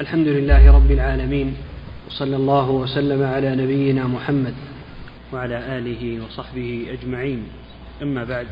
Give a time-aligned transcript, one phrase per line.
[0.00, 1.56] الحمد لله رب العالمين
[2.06, 4.54] وصلى الله وسلم على نبينا محمد
[5.32, 7.42] وعلى آله وصحبه أجمعين.
[8.02, 8.46] أما بعد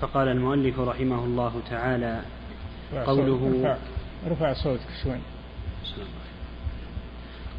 [0.00, 2.20] فقال المؤلف رحمه الله تعالى
[3.06, 3.76] قوله رفع,
[4.28, 5.16] رفع صوتك شوي.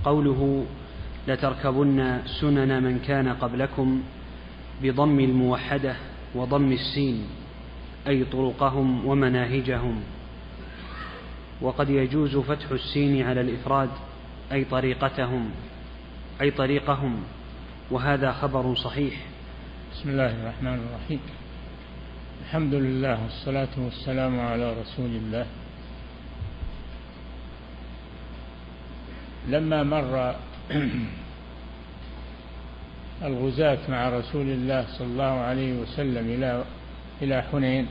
[0.05, 0.65] قوله
[1.27, 4.01] لتركبن سنن من كان قبلكم
[4.83, 5.95] بضم الموحدة
[6.35, 7.23] وضم السين
[8.07, 9.95] أي طرقهم ومناهجهم.
[11.61, 13.89] وقد يجوز فتح السين على الإفراد
[14.51, 15.51] أي طريقتهم
[16.41, 17.23] أي طريقهم.
[17.91, 19.13] وهذا خبر صحيح.
[19.93, 21.19] بسم الله الرحمن الرحيم.
[22.45, 25.45] الحمد لله والصلاة والسلام على رسول الله.
[29.47, 30.35] لما مر
[33.27, 36.63] الغزاة مع رسول الله صلى الله عليه وسلم إلى
[37.21, 37.87] إلى حنين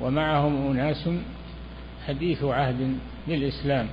[0.00, 1.08] ومعهم أناس
[2.08, 2.98] حديث عهد
[3.28, 3.88] بالإسلام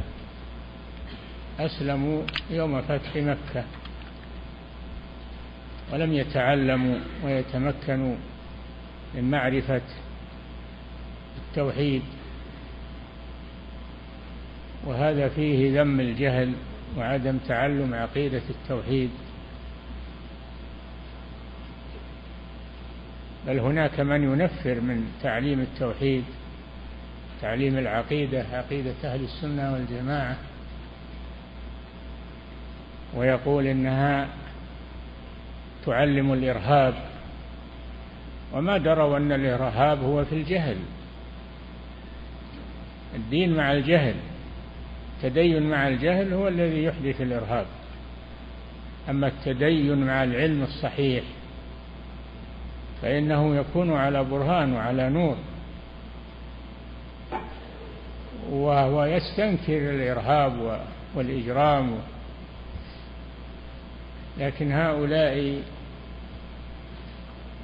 [1.60, 3.64] أسلموا يوم فتح مكة.
[5.94, 8.16] ولم يتعلموا ويتمكنوا
[9.16, 9.82] من معرفة
[11.38, 12.02] التوحيد.
[14.86, 16.54] وهذا فيه ذم الجهل
[16.98, 19.10] وعدم تعلم عقيدة التوحيد.
[23.48, 26.24] بل هناك من ينفر من تعليم التوحيد.
[27.42, 30.38] تعليم العقيدة عقيدة أهل السنة والجماعة.
[33.16, 34.28] ويقول إنها
[35.86, 36.94] تعلم الإرهاب.
[38.54, 40.78] وما دروا أن الإرهاب هو في الجهل.
[43.16, 44.16] الدين مع الجهل
[45.16, 47.66] التدين مع الجهل هو الذي يحدث الإرهاب.
[49.10, 51.24] أما التدين مع العلم الصحيح
[53.02, 55.38] فإنه يكون على برهان وعلى نور.
[58.52, 60.82] وهو يستنكر الإرهاب
[61.16, 61.96] والإجرام
[64.38, 65.62] لكن هؤلاء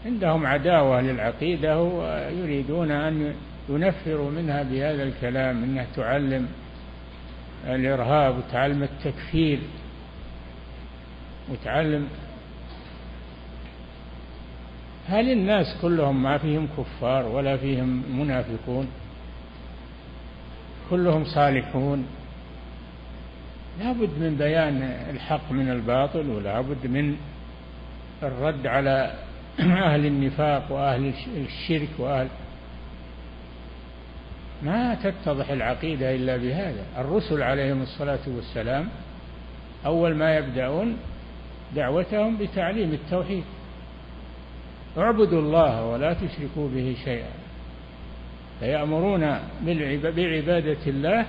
[0.05, 3.33] عندهم عداوة للعقيدة ويريدون أن
[3.69, 6.47] ينفروا منها بهذا الكلام أنها تعلم
[7.67, 9.59] الإرهاب وتعلم التكفير
[11.51, 12.07] وتعلم
[15.07, 18.87] هل الناس كلهم ما فيهم كفار ولا فيهم منافقون؟
[20.91, 22.05] كلهم صالحون
[23.79, 27.15] لا بد من بيان الحق من الباطل ولا بد من
[28.23, 29.13] الرد على
[29.59, 32.27] أهل النفاق وأهل الشرك وأهل.
[34.63, 36.85] ما تتضح العقيدة إلا بهذا.
[36.97, 38.89] الرسل عليهم الصلاة والسلام
[39.85, 40.97] أول ما يبدأون
[41.75, 43.43] دعوتهم بتعليم التوحيد.
[44.97, 47.40] اعبدوا الله ولا تشركوا به شيئا.
[48.61, 49.39] فيأمرون
[50.03, 51.25] بعبادة الله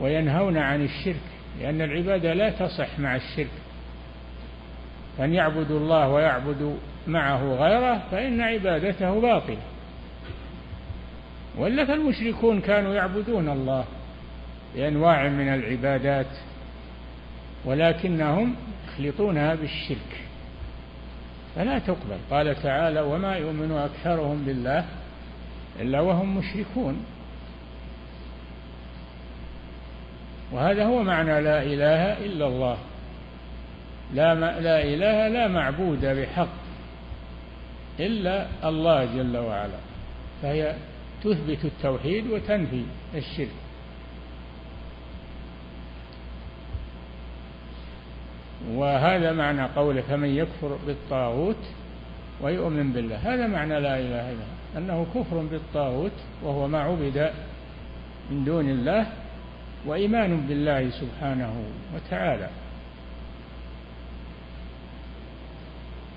[0.00, 1.20] وينهون عن الشرك
[1.60, 3.50] لأن العبادة لا تصح مع الشرك.
[5.20, 9.56] أن يعبدوا الله ويعبدوا معه غيره فإن عبادته باطلة.
[11.58, 13.84] ولا فالمشركون كانوا يعبدون الله
[14.74, 16.26] بأنواع من العبادات
[17.64, 18.54] ولكنهم
[18.88, 20.20] يخلطونها بالشرك.
[21.56, 22.16] فلا تقبل.
[22.30, 24.84] قال تعالى وما يؤمن أكثرهم بالله
[25.80, 27.04] إلا وهم مشركون.
[30.52, 32.78] وهذا هو معنى لا إله إلا الله.
[34.14, 36.48] لا, لا إله لا معبود بحق
[38.00, 39.78] إلا الله جل وعلا.
[40.42, 40.74] فهي
[41.22, 42.82] تثبت التوحيد وتنفي
[43.14, 43.48] الشرك.
[48.74, 51.64] وهذا معنى قوله فمن يكفر بالطاغوت
[52.40, 53.16] ويؤمن بالله.
[53.16, 54.63] هذا معنى لا إله إلا الله.
[54.76, 56.12] أنه كفر بالطاغوت
[56.42, 57.30] وهو ما عبد
[58.30, 59.06] من دون الله
[59.86, 61.64] وإيمان بالله سبحانه
[61.94, 62.48] وتعالى.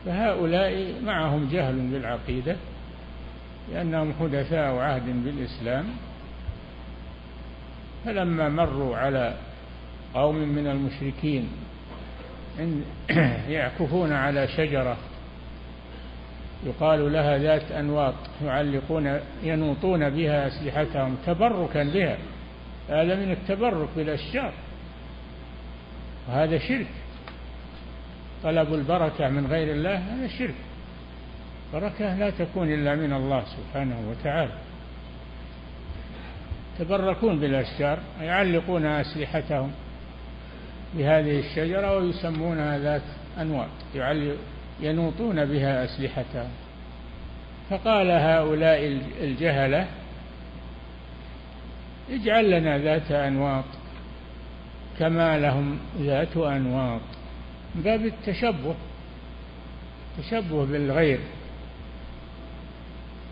[0.05, 2.55] فهؤلاء معهم جهل بالعقيدة
[3.71, 5.85] لأنهم حدثاء عهد بالإسلام.
[8.05, 9.33] فلما مروا على
[10.13, 11.49] قوم من المشركين
[13.49, 14.97] يعكفون على شجرة
[16.65, 18.13] يقال لها ذات أنواط
[18.45, 22.17] يعلقون ينوطون بها أسلحتهم تبركا بها.
[22.89, 24.53] هذا من التبرك بالأشجار.
[26.29, 26.87] وهذا شرك.
[28.43, 30.55] طلب البركة من غير الله هذا شرك.
[31.73, 34.51] بركة لا تكون إلا من الله سبحانه وتعالى.
[36.79, 39.71] تبركون بالأشجار يعلقون أسلحتهم
[40.93, 43.01] بهذه الشجرة ويسمونها ذات
[43.41, 43.69] أنواط.
[44.79, 46.49] ينوطون بها أسلحتهم
[47.69, 49.87] فقال هؤلاء الجهلة
[52.11, 53.65] اجعل لنا ذات أنواط
[54.99, 57.01] كما لهم ذات أنواط.
[57.75, 58.75] من باب التشبه
[60.17, 61.19] تشبه بالغير.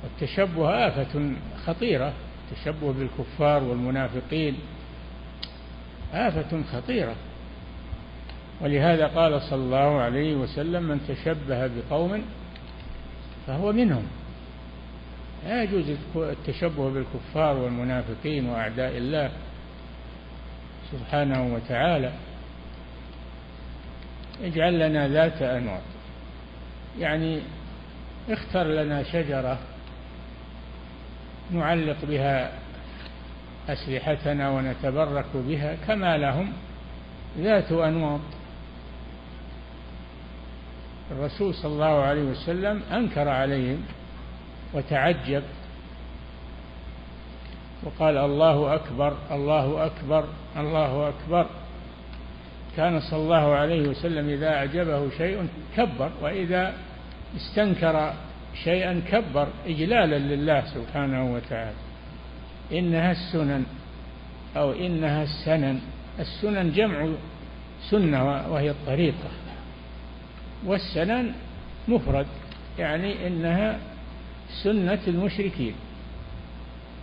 [0.04, 1.32] والتشبه آفة
[1.66, 2.14] خطيرة
[2.52, 4.56] التشبه بالكفار والمنافقين
[6.14, 7.16] آفة خطيرة.
[8.62, 12.22] ولهذا قال صلى الله عليه وسلم من تشبه بقوم
[13.48, 14.04] فهو منهم.
[15.46, 19.32] لا يجوز التشبه بالكفار والمنافقين وأعداء الله
[20.92, 22.12] سبحانه وتعالى.
[24.44, 25.82] اجعل لنا ذات أنواط
[27.00, 27.42] يعني
[28.30, 29.60] اختر لنا شجرة
[31.52, 32.52] نعلق بها
[33.70, 36.54] أسلحتنا ونتبرك بها كما لهم
[37.38, 38.22] ذات أنواط
[41.12, 43.84] الرسول صلى الله عليه وسلم أنكر عليهم
[44.74, 45.44] وتعجب
[47.84, 50.26] وقال الله أكبر الله أكبر
[50.58, 51.46] الله أكبر.
[52.78, 55.48] كان صلى الله عليه وسلم إذا أعجبه شيء
[55.78, 56.74] كبر وإذا
[57.36, 58.14] استنكر
[58.64, 61.78] شيئا كبر إجلالا لله سبحانه وتعالى.
[62.72, 63.66] إنها السنن
[64.58, 65.80] أو إنها السنن.
[66.20, 67.08] السنن جمع
[67.90, 69.45] سنة وهي الطريقة.
[70.66, 71.34] والسنن
[71.88, 72.28] مفرد
[72.80, 73.80] يعني إنها
[74.64, 75.74] سنة المشركين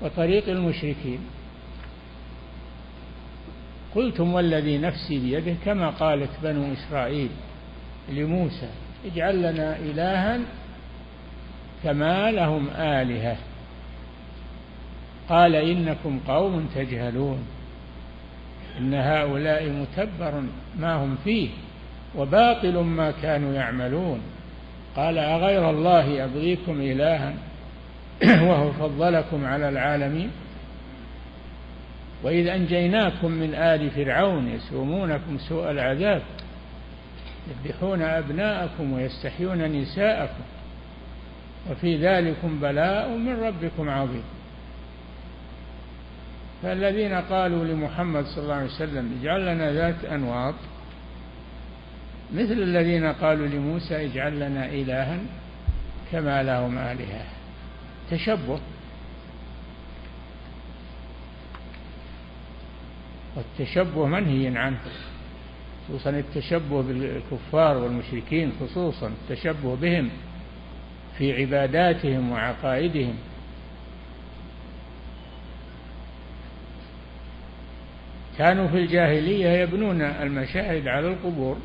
[0.03, 1.19] وطريق المشركين.
[3.95, 7.29] قلتم والذي نفسي بيده كما قالت بنو إسرائيل
[8.09, 8.69] لموسى
[9.07, 10.41] اجعل لنا إلها
[11.85, 13.37] كما لهم آلهة.
[15.29, 17.39] قال إنكم قوم تجهلون
[18.79, 20.43] إن هؤلاء متبر
[20.79, 21.49] ما هم فيه.
[22.17, 24.21] وباطل ما كانوا يعملون.
[24.97, 27.35] قال أغير الله أبغيكم إلها؟
[28.49, 30.31] وهو فضلكم على العالمين.
[32.23, 36.23] وإذ أنجيناكم من آل فرعون يسومونكم سوء العذاب
[37.49, 40.43] يذبحون أبناءكم ويستحيون نساءكم
[41.71, 44.25] وفي ذلكم بلاء من ربكم عظيم.
[46.63, 50.55] فالذين قالوا لمحمد صلى الله عليه وسلم اجعل لنا ذات أنواط
[52.35, 55.19] مثل الذين قالوا لموسى اجعل لنا إلها
[56.13, 57.25] كما لهم آلهة.
[58.11, 58.61] تشبه.
[63.37, 64.79] والتشبه منهي عنه
[65.89, 70.11] خصوصا التشبه بالكفار والمشركين خصوصا التشبه بهم
[71.19, 73.15] في عباداتهم وعقائدهم.
[78.39, 81.57] كانوا في الجاهلية يبنون المشاهد على القبور.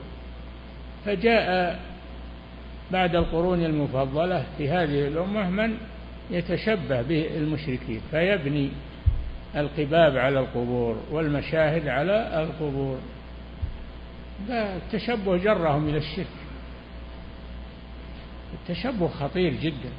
[1.07, 1.79] فجاء
[2.91, 5.77] بعد القرون المفضلة في هذه الأمة من
[6.31, 8.69] يتشبه بالمشركين فيبني
[9.55, 12.97] القباب على القبور والمشاهد على القبور.
[14.49, 16.27] التشبه جرهم إلى الشرك.
[18.53, 19.89] التشبه خطير جدا.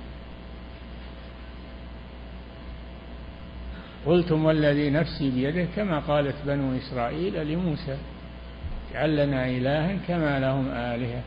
[4.07, 7.97] قلتم والذي نفسي بيده كما قالت بنو إسرائيل لموسى
[8.91, 11.23] اجعل لنا إلها كما لهم آلهة.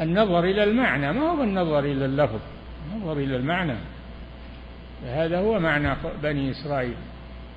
[0.00, 2.40] النظر إلى المعنى ما هو النظر إلى اللفظ؟
[2.92, 3.76] النظر إلى المعنى.
[5.06, 6.94] هذا هو معنى بني إسرائيل.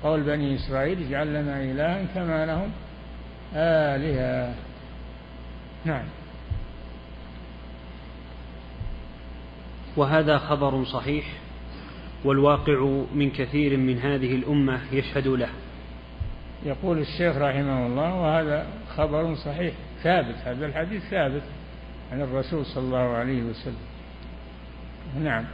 [0.02, 2.70] قول بني إسرائيل اجعل لنا إلها كما لهم
[3.54, 4.54] آلهة.
[5.84, 6.04] نعم.
[9.96, 11.24] وهذا خبر صحيح
[12.24, 15.48] والواقع من كثير من هذه الأمة يشهد له.
[16.64, 21.42] يقول الشيخ رحمه الله وهذا خبر صحيح ثابت هذا الحديث ثابت
[22.12, 23.90] عن الرسول صلى الله عليه وسلم.
[25.22, 25.44] نعم.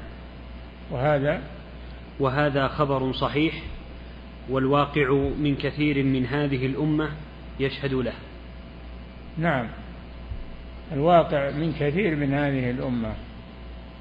[0.91, 1.41] وهذا؟
[2.21, 3.55] وهذا خبر صحيح
[4.51, 7.11] والواقع من كثير من هذه الأمة
[7.61, 8.15] يشهد له.
[9.39, 9.69] نعم.
[10.93, 13.15] الواقع من كثير من هذه الأمة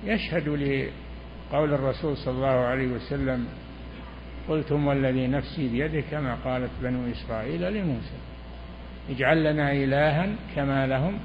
[0.03, 3.47] يشهد لقول الرسول صلى الله عليه وسلم
[4.49, 8.17] قلتم والذي نفسي بيده كما قالت بنو إسرائيل لموسى.
[9.09, 11.19] اجعل لنا إلها كما لهم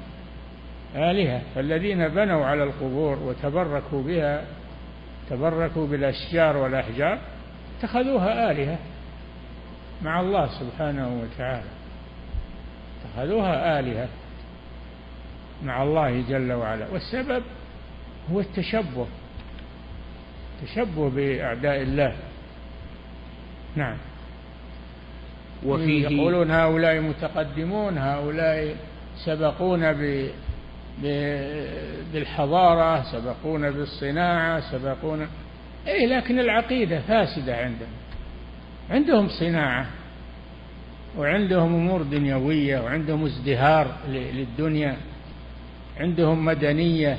[0.95, 1.41] آلهة.
[1.55, 4.45] فالذين بنوا على القبور وتبركوا بها
[5.29, 7.19] تبركوا بالأشجار والأحجار
[7.79, 8.77] اتخذوها آلهة
[10.01, 11.69] مع الله سبحانه وتعالى.
[13.01, 14.07] اتخذوها آلهة
[15.63, 16.87] مع الله جل وعلا.
[16.91, 17.43] والسبب
[18.31, 19.07] هو التشبه
[20.61, 22.15] تشبه بأعداء الله.
[23.75, 23.97] نعم.
[25.65, 28.75] وفيه يقولون هؤلاء متقدمون هؤلاء
[29.25, 30.31] سبقونا ب
[32.13, 35.27] بالحضارة سبقونا بالصناعة سبقونا
[35.87, 37.89] أي لكن العقيدة فاسدة عندهم.
[38.89, 39.85] عندهم صناعة
[41.17, 44.97] وعندهم أمور دنيوية وعندهم ازدهار للدنيا
[45.97, 47.17] عندهم مدنية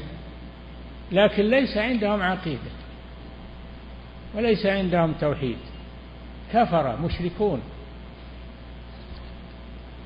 [1.12, 2.72] لكن ليس عندهم عقيدة
[4.34, 5.56] وليس عندهم توحيد.
[6.52, 7.60] كفر مشركون.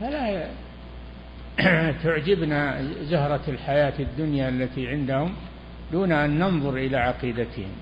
[0.00, 0.48] فلا
[2.02, 5.34] تعجبنا زهرة الحياة الدنيا التي عندهم
[5.92, 7.72] دون أن ننظر إلى عقيدتهم.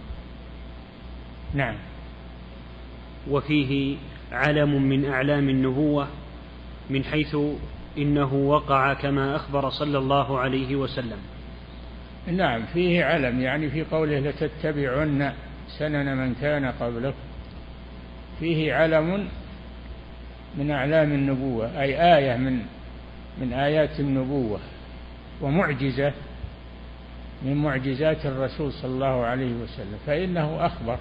[1.55, 1.75] نعم.
[3.31, 3.97] وفيه
[4.33, 6.09] علم من أعلام النبوة
[6.91, 7.37] من حيث
[7.99, 11.19] إنه وقع كما أخبر صلى الله عليه وسلم.
[12.27, 15.33] نعم فيه علم يعني في قوله لتتبعن
[15.79, 17.34] سنن من كان قبلكم.
[18.41, 19.29] فيه علم
[20.59, 22.63] من أعلام النبوة أي آية من
[23.41, 24.61] من آيات النبوة
[25.41, 26.13] ومعجزة
[27.43, 29.99] من معجزات الرسول صلى الله عليه وسلم.
[30.07, 30.99] فإنه أخبر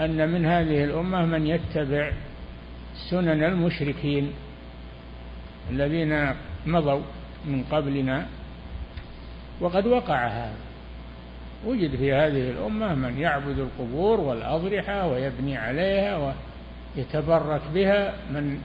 [0.00, 2.12] أن من هذه الأمة من يتبع
[3.10, 4.32] سنن المشركين
[5.70, 6.34] الذين
[6.66, 7.02] مضوا
[7.46, 8.26] من قبلنا
[9.60, 10.63] وقد وقع هذا.
[11.66, 16.34] وجد في هذه الأمة من يعبد القبور والأضرحة ويبني عليها
[16.96, 18.58] ويتبرك بها من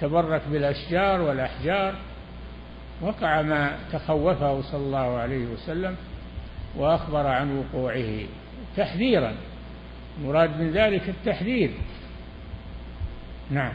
[0.00, 1.94] تبرك بالأشجار والأحجار.
[3.02, 5.96] وقع ما تخوفه صلى الله عليه وسلم
[6.76, 8.20] وأخبر عن وقوعه
[8.76, 9.34] تحذيرا.
[10.24, 11.70] مراد من ذلك التحذير.
[13.50, 13.72] نعم.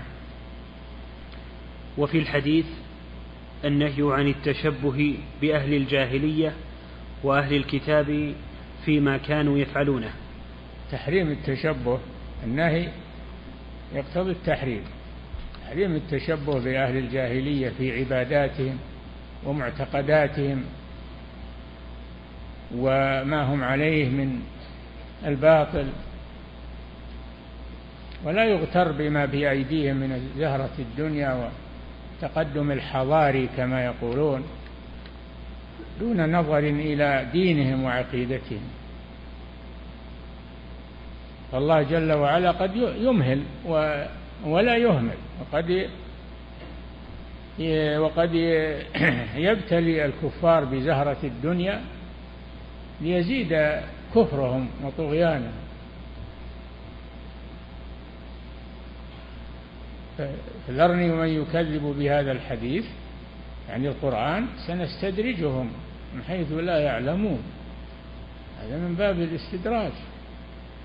[1.97, 2.65] وفي الحديث
[3.65, 6.53] النهي عن التشبه بأهل الجاهلية
[7.23, 8.33] وأهل الكتاب
[8.85, 10.11] فيما كانوا يفعلونه.
[10.91, 11.99] تحريم التشبه
[12.43, 12.87] النهي
[13.95, 14.81] يقتضي التحريم.
[15.65, 18.77] تحريم التشبه بأهل الجاهلية في عباداتهم
[19.45, 20.63] ومعتقداتهم
[22.75, 24.41] وما هم عليه من
[25.25, 25.87] الباطل.
[28.23, 31.49] ولا يغتر بما بأيديهم من زهرة الدنيا
[32.21, 34.43] وتقدم الحضاري كما يقولون.
[35.99, 38.61] دون نظر إلى دينهم وعقيدتهم.
[41.51, 43.43] فالله جل وعلا قد يمهل
[44.45, 45.89] ولا يهمل وقد
[47.97, 48.35] وقد
[49.35, 51.81] يبتلي الكفار بزهرة الدنيا
[53.01, 53.79] ليزيد
[54.15, 55.51] كفرهم وطغيانهم.
[60.67, 62.85] فذرني ومن يكذب بهذا الحديث
[63.69, 65.71] يعني القرآن سنستدرجهم.
[66.15, 67.39] من حيث لا يعلمون.
[68.61, 69.91] هذا من باب الاستدراج.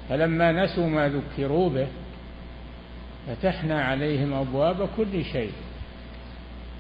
[0.09, 1.87] فلما نسوا ما ذكروا به
[3.27, 5.53] فتحنا عليهم أبواب كل شيء.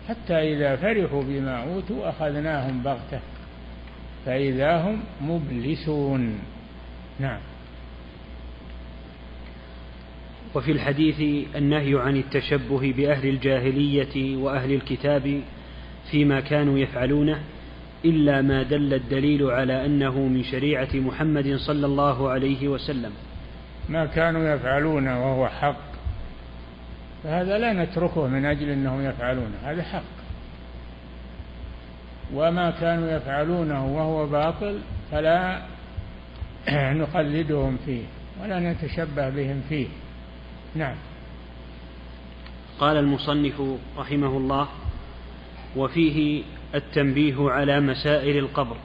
[0.08, 3.20] حتى إذا فرحوا بما أوتوا أخذناهم بغتة.
[4.26, 6.38] فإذا هم مبلسون.
[7.20, 7.40] نعم.
[10.54, 15.40] وفي الحديث النهي عن التشبه بأهل الجاهلية وأهل الكتاب
[16.10, 17.40] فيما كانوا يفعلونه
[18.04, 23.12] إلا ما دل الدليل على أنه من شريعة محمد صلى الله عليه وسلم.
[23.88, 25.94] ما كانوا يفعلون وهو حق
[27.24, 30.14] فهذا لا نتركه من أجل أنهم يفعلونه هذا حق.
[32.34, 34.78] وما كانوا يفعلونه وهو باطل
[35.10, 35.62] فلا
[37.00, 38.02] نقلدهم فيه
[38.42, 39.86] ولا نتشبه بهم فيه.
[40.74, 40.96] نعم.
[42.80, 43.62] قال المصنف
[43.98, 44.68] رحمه الله
[45.76, 46.42] وفيه
[46.74, 48.76] التنبيه على مسائل القبر.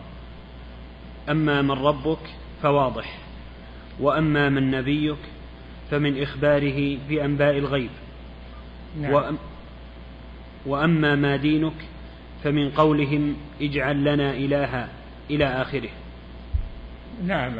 [1.30, 2.20] أما من ربك
[2.62, 3.18] فواضح
[4.00, 5.18] وأما من نبيك
[5.92, 7.90] فمن إخباره بأنباء الغيب.
[9.02, 9.38] نعم.
[10.66, 11.74] وأما ما دينك
[12.44, 14.90] فمن قولهم اجعل لنا إلها
[15.30, 15.90] إلى آخره.
[17.26, 17.54] نعم.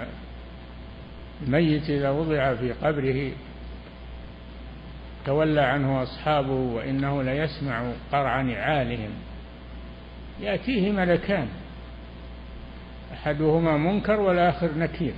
[1.48, 3.32] الميت إذا وضع في قبره
[5.26, 9.10] تولى عنه أصحابه وإنه ليسمع قرع نعالهم.
[10.42, 11.48] يأتيه ملكان
[13.14, 15.14] أحدهما منكر والآخر نكير.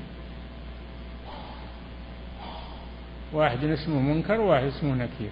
[3.34, 5.32] واحد اسمه منكر وواحد اسمه نكير.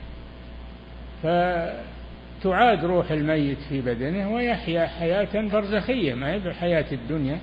[1.23, 7.39] فتعاد روح الميت في بدنه ويحيا حياة برزخية ما هي حياة الدنيا؟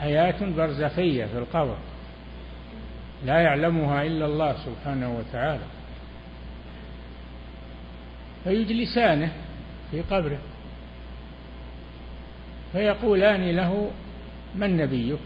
[0.00, 1.76] حياة برزخية في القبر.
[3.24, 5.64] لا يعلمها إلا الله سبحانه وتعالى.
[8.44, 9.32] فيجلسانه
[9.90, 10.38] في قبره.
[12.72, 13.90] فيقولان له
[14.54, 15.18] من نبيك؟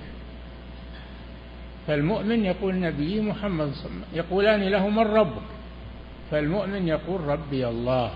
[1.87, 4.05] فالمؤمن يقول نبي محمد صلى الله عليه وسلم.
[4.15, 5.49] يقولان له من ربك؟
[6.31, 8.11] فالمؤمن يقول ربي الله.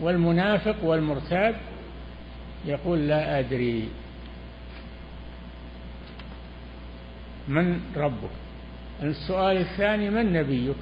[0.00, 1.54] والمنافق والمرتاب
[2.64, 3.88] يقول لا أدري.
[7.48, 8.34] من ربك؟
[9.02, 10.76] السؤال الثاني من نبيك؟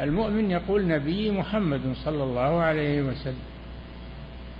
[0.00, 3.55] المؤمن يقول نبي محمد صلى الله عليه وسلم.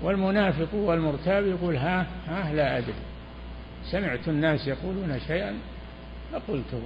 [0.02, 2.94] والمنافق والمرتاب يقول ها ها لا أدري.
[3.90, 5.54] سمعت الناس يقولون شيئا
[6.32, 6.82] فقلته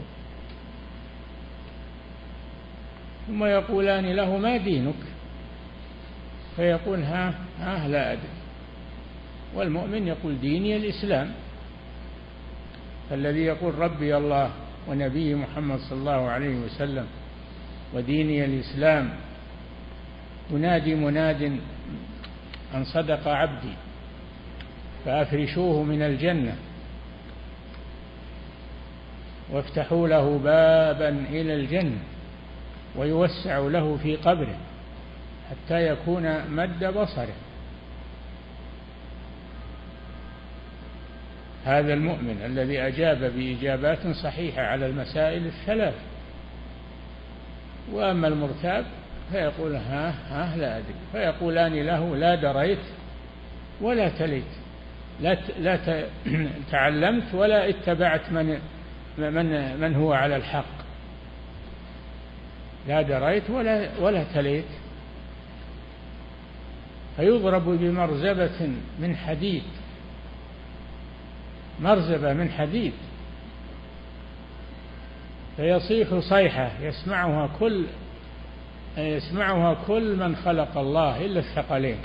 [3.26, 4.94] ثم يقولان له ما دينك؟
[6.56, 8.40] فيقول ها ها لا أدري.
[9.54, 11.30] والمؤمن يقول ديني الإسلام.
[13.10, 14.50] فالذي يقول ربي الله
[14.88, 17.06] ونبي محمد صلى الله عليه وسلم
[17.94, 19.10] وديني الإسلام
[20.50, 21.58] ينادي مناد
[22.74, 23.74] أن صدق عبدي
[25.04, 26.56] فأفرشوه من الجنة
[29.50, 31.98] وافتحوا له بابا إلى الجنة
[32.96, 34.56] ويوسع له في قبره
[35.50, 37.34] حتى يكون مد بصره.
[41.64, 45.94] هذا المؤمن الذي أجاب بإجابات صحيحة على المسائل الثلاث
[47.92, 48.84] وأما المرتاب
[49.32, 50.94] فيقول ها ها لا أدري.
[51.12, 52.78] فيقولان له لا دريت
[53.80, 54.44] ولا تليت.
[55.20, 56.04] لا لا
[56.72, 58.58] تعلمت ولا اتبعت من
[59.18, 60.80] من من هو على الحق.
[62.88, 64.64] لا دريت ولا ولا تليت.
[67.16, 69.62] فيضرب بمرزبة من حديد.
[71.80, 72.92] مرزبة من حديد.
[75.56, 77.86] فيصيح صيحة يسمعها كل
[78.98, 81.98] يسمعها كل من خلق الله إلا الثقلين.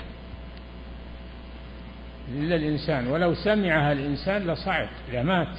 [2.28, 3.06] إلا الإنسان.
[3.06, 5.56] ولو سمعها الإنسان لصعق لمات.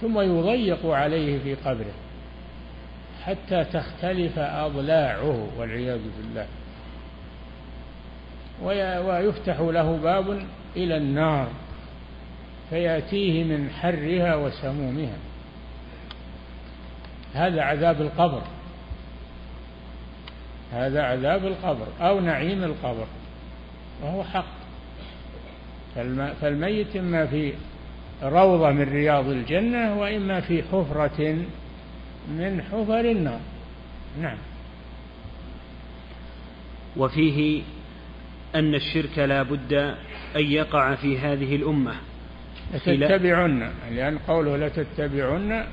[0.00, 1.94] ثم يضيق عليه في قبره
[3.24, 6.46] حتى تختلف أضلاعه والعياذ بالله.
[9.06, 10.46] ويفتح له باب
[10.76, 11.48] إلى النار
[12.70, 15.16] فيأتيه من حرها وسمومها.
[17.34, 18.42] هذا عذاب القبر.
[20.72, 23.06] هذا عذاب القبر أو نعيم القبر
[24.02, 24.58] وهو حق.
[26.40, 27.52] فالميت إما في
[28.22, 31.38] روضة من رياض الجنة وإما في حفرة
[32.28, 33.40] من حفر النار.
[34.20, 34.38] نعم.
[36.96, 37.62] وفيه
[38.54, 39.72] أن الشرك لا بد
[40.36, 41.94] أن يقع في هذه الأمة.
[42.86, 45.64] لتتبعن لأن قوله لتتبعن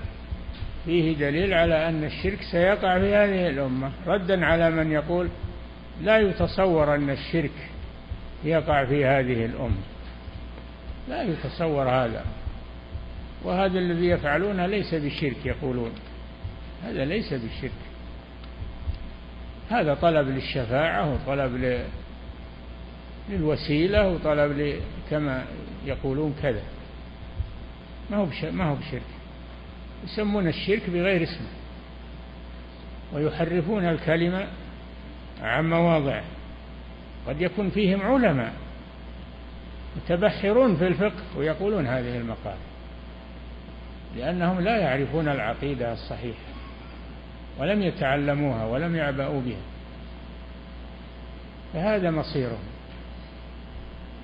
[0.86, 3.92] فيه دليل على أن الشرك سيقع في هذه الأمة.
[4.08, 5.30] ردا على من يقول
[6.02, 7.70] لا يتصور أن الشرك
[8.44, 9.82] يقع في هذه الأمة.
[11.10, 12.26] لا يتصور هذا.
[13.44, 15.92] وهذا الذي يفعلونه ليس بشرك يقولون.
[16.84, 17.72] هذا ليس بالشرك
[19.70, 21.82] هذا طلب للشفاعة وطلب
[23.30, 25.46] للوسيلة وطلب كما
[25.86, 26.62] يقولون كذا.
[28.12, 29.15] ما هو ما هو بشرك.
[30.06, 31.48] يسمون الشرك بغير اسمه
[33.14, 34.48] ويحرفون الكلمة
[35.42, 36.24] عن مواضعه
[37.28, 38.54] قد يكون فيهم علماء
[39.96, 42.58] متبحرون في الفقه ويقولون هذه المقال
[44.16, 46.40] لأنهم لا يعرفون العقيدة الصحيحة
[47.60, 49.62] ولم يتعلموها ولم يعبأوا بها
[51.74, 52.64] فهذا مصيرهم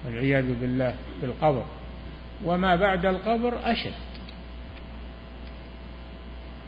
[0.06, 1.66] والعياذ بالله في القبر
[2.46, 4.11] وما بعد القبر أشد.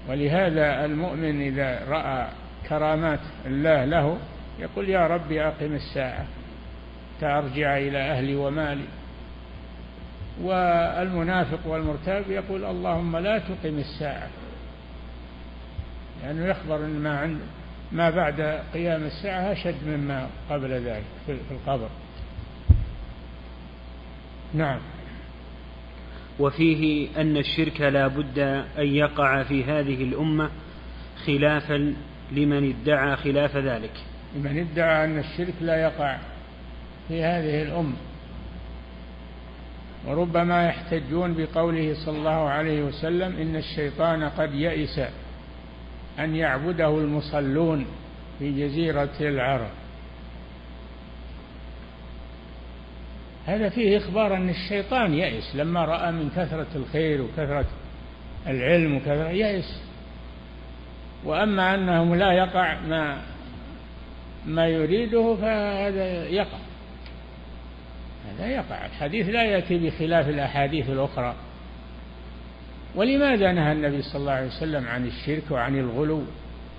[0.10, 2.28] ولهذا المؤمن إذا رأى
[2.70, 4.18] كرامات الله له
[4.60, 6.26] يقول يا ربي أقم الساعة
[7.22, 8.86] ترجع إلى أهلي ومالي.
[10.42, 14.30] والمنافق والمرتاب يقول اللهم لا تقم الساعة
[16.24, 17.40] لأنه يخبر أن ما عند
[17.92, 18.42] ما بعد
[18.74, 21.90] قيام الساعة أشد مما قبل ذلك في القبر.
[24.54, 24.80] نعم.
[26.40, 28.40] وفيه أن الشرك لا بد
[28.80, 30.50] أن يقع في هذه الأمة
[31.26, 31.94] خلافا
[32.32, 33.92] لمن ادعى خلاف ذلك.
[34.36, 36.18] لمن ادعى أن الشرك لا يقع
[37.08, 37.96] في هذه الأمة
[40.08, 45.00] وربما يحتجون بقوله صلى الله عليه وسلم إن الشيطان قد يئس
[46.20, 47.86] أن يعبده المصلون
[48.40, 49.83] في جزيرة العرب.
[53.46, 57.66] هذا فيه إخبار أن الشيطان يئس لما رأى من كثرة الخير وكثرة
[58.48, 59.84] العلم وكثرة يئس
[61.26, 63.22] وأما أنه لا يقع ما
[64.46, 66.58] ما يريده فهذا يقع.
[68.30, 68.86] هذا يقع.
[68.86, 71.36] الحديث لا يأتي بخلاف الأحاديث الأخرى.
[72.96, 76.24] ولماذا نهى النبي صلى الله عليه وسلم عن الشرك وعن الغلو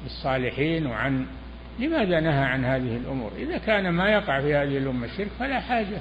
[0.02, 1.26] بالصالحين وعن
[1.78, 5.98] لماذا نهى عن هذه الأمور؟ إذا كان ما يقع في هذه الأمة الشرك فلا حاجة.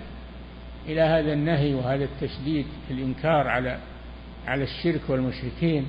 [0.87, 3.79] إلى هذا النهي وهذا التشديد في الإنكار على
[4.47, 5.87] على الشرك والمشركين.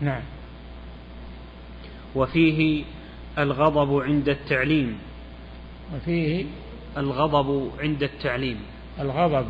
[0.00, 0.22] نعم.
[2.14, 2.84] وفيه
[3.38, 4.98] الغضب عند التعليم.
[5.94, 6.44] وفيه
[6.96, 8.60] الغضب عند التعليم.
[9.00, 9.46] الغضب.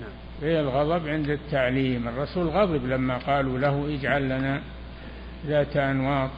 [0.00, 0.10] نعم.
[0.40, 2.08] فيه الغضب عند التعليم.
[2.08, 4.62] الرسول غضب لما قالوا له اجعل لنا
[5.46, 6.30] ذات أنواط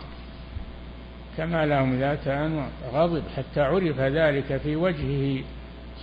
[1.36, 2.70] كما لهم ذات أنواط.
[2.92, 5.42] غضب حتى عرف ذلك في وجهه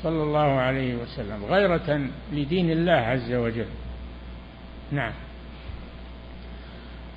[0.04, 3.66] صلى الله عليه وسلم غيرة لدين الله عز وجل.
[4.92, 5.12] نعم.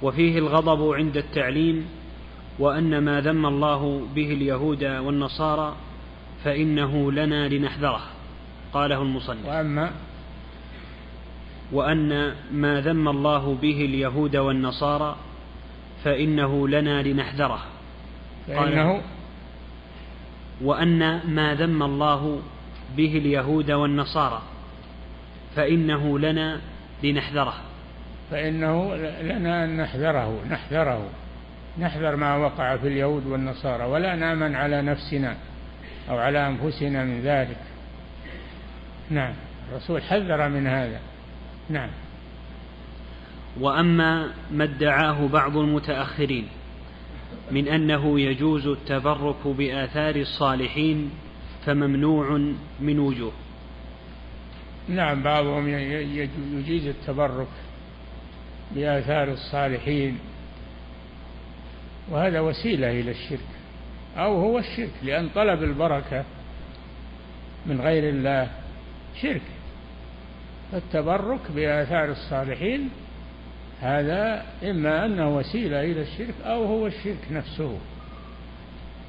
[0.03, 1.87] وفيه الغضب عند التعليم
[2.59, 5.77] وأن ما ذم الله به اليهود والنصارى
[6.45, 8.03] فإنه لنا لنحذره
[8.73, 9.47] قاله المصنف.
[9.47, 9.91] وأما
[11.73, 15.17] وأن ما ذم الله به اليهود والنصارى
[16.05, 17.61] فإنه لنا لنحذره
[18.47, 19.03] فإنه
[20.61, 22.41] وأن ما ذم الله
[22.97, 24.43] به اليهود والنصارى
[25.57, 26.61] فإنه لنا
[27.03, 27.55] لنحذره.
[28.31, 31.09] فإنه لنا أن نحذره نحذره
[31.79, 35.37] نحذر ما وقع في اليهود والنصارى ولا نامن على نفسنا
[36.11, 37.59] أو على أنفسنا من ذلك.
[39.11, 39.33] نعم
[39.71, 41.01] الرسول حذر من هذا.
[41.71, 41.91] نعم.
[43.61, 46.49] وأما ما ادعاه بعض المتأخرين
[47.51, 51.11] من أنه يجوز التبرك بآثار الصالحين
[51.67, 53.33] فممنوع من وجوه.
[54.89, 55.69] نعم بعضهم
[56.59, 57.49] يجيز التبرك
[58.75, 60.19] بآثار الصالحين
[62.11, 63.49] وهذا وسيلة إلى الشرك
[64.17, 66.25] أو هو الشرك لأن طلب البركة
[67.67, 68.51] من غير الله
[69.23, 69.43] شرك.
[70.73, 72.91] فالتبرك بآثار الصالحين
[73.81, 77.79] هذا إما أنه وسيلة إلى الشرك أو هو الشرك نفسه.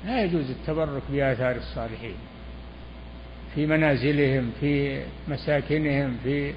[0.06, 2.16] لا يجوز التبرك بآثار الصالحين.
[3.58, 6.54] في منازلهم في مساكنهم في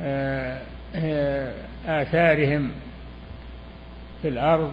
[0.00, 0.62] آه،
[0.94, 1.54] آه،
[1.86, 2.70] آثارهم
[4.22, 4.72] في الأرض.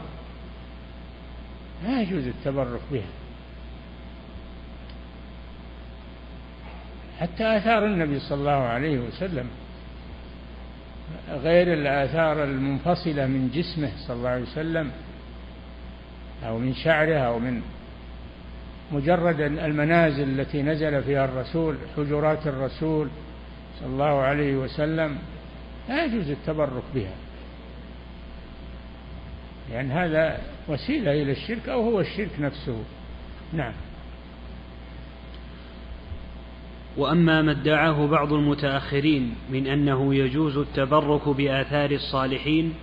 [1.85, 3.01] لا يجوز التبرك بها.
[7.19, 9.47] حتى آثار النبي صلى الله عليه وسلم
[11.29, 14.91] غير الآثار المنفصلة من جسمه صلى الله عليه وسلم
[16.43, 17.61] أو من شعره أو من
[18.91, 23.07] مجرد المنازل التي نزل فيها الرسول حجرات الرسول
[23.79, 25.17] صلى الله عليه وسلم
[25.89, 27.15] لا يجوز التبرك بها.
[29.71, 32.83] لأن هذا وسيلة إلى الشرك أو هو الشرك نفسه.
[33.53, 33.73] نعم.
[36.97, 42.73] وأما ما ادعاه بعض المتأخرين من أنه يجوز التبرك بآثار الصالحين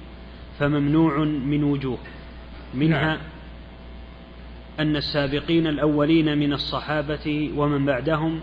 [0.58, 1.98] فممنوع من وجوه.
[2.74, 3.18] منها نعم.
[4.80, 8.40] أن السابقين الأولين من الصحابة ومن بعدهم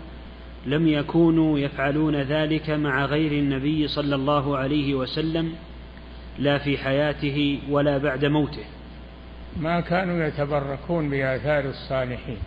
[0.66, 5.52] لم يكونوا يفعلون ذلك مع غير النبي صلى الله عليه وسلم
[6.38, 8.64] لا في حياته ولا بعد موته.
[9.56, 12.38] ما كانوا يتبركون بآثار الصالحين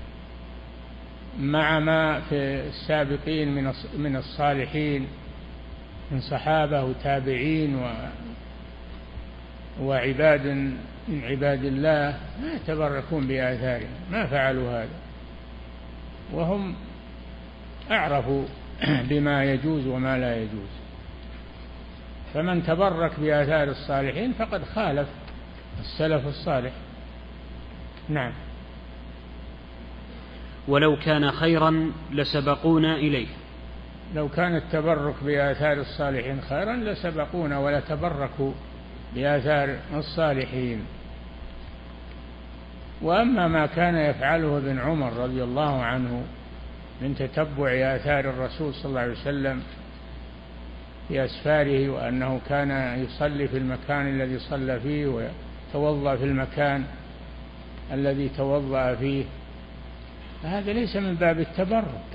[1.40, 2.36] مع ما في
[2.68, 5.08] السابقين من من الصالحين
[6.12, 7.90] من صحابة وتابعين و
[9.82, 10.74] وعباد
[11.08, 15.00] من عباد الله ما يتبركون بآثارهم ما فعلوا هذا.
[16.34, 16.76] وهم
[17.92, 18.46] أعرفوا
[19.10, 20.70] بما يجوز وما لا يجوز.
[22.34, 25.08] فمن تبرك بآثار الصالحين فقد خالف
[25.80, 26.72] السلف الصالح.
[28.10, 28.32] نعم.
[30.68, 33.28] ولو كان خيرا لسبقونا إليه.
[34.16, 38.54] لو كان التبرك بآثار الصالحين خيرا لسبقونا ولا تبركوا
[39.16, 40.86] بآثار الصالحين.
[43.02, 46.24] وأما ما كان يفعله ابن عمر رضي الله عنه
[47.02, 49.64] من تتبع آثار الرسول صلى الله عليه وسلم
[51.08, 56.84] في أسفاره وأنه كان يصلي في المكان الذي صلى فيه ويتوضأ في المكان
[57.94, 59.26] الذي توضأ فيه
[60.44, 62.11] فهذا ليس من باب التبرك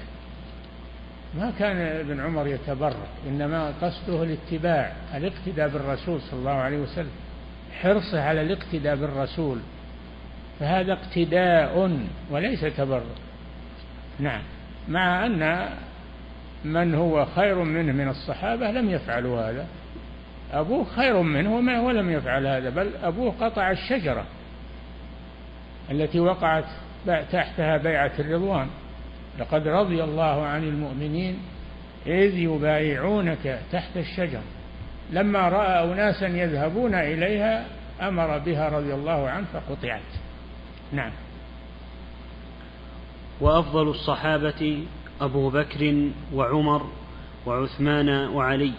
[1.39, 7.11] ما كان ابن عمر يتبرك إنما قصده الاتباع الاقتداء بالرسول صلى الله عليه وسلم
[7.81, 9.59] حرصه على الاقتداء بالرسول.
[10.61, 11.99] فهذا اقتداء
[12.31, 13.03] وليس تبرك.
[14.19, 14.43] نعم
[14.89, 15.69] مع أن
[16.65, 19.67] من هو خير منه من الصحابة لم يفعلوا هذا.
[20.53, 24.25] أبوه خير منه ولم يفعل هذا بل أبوه قطع الشجرة
[25.91, 26.65] التي وقعت
[27.07, 28.67] تحتها بيعة الرضوان.
[29.39, 31.39] لقد رضي الله عن المؤمنين
[32.07, 34.41] إذ يبايعونك تحت الشجر.
[35.13, 37.67] لما رأى أناسا يذهبون إليها
[38.01, 40.01] أمر بها رضي الله عنه فقطعت.
[40.93, 41.13] نعم.
[43.41, 44.85] وأفضل الصحابة
[45.21, 46.87] أبو بكر وعمر
[47.47, 48.73] وعثمان وعلي.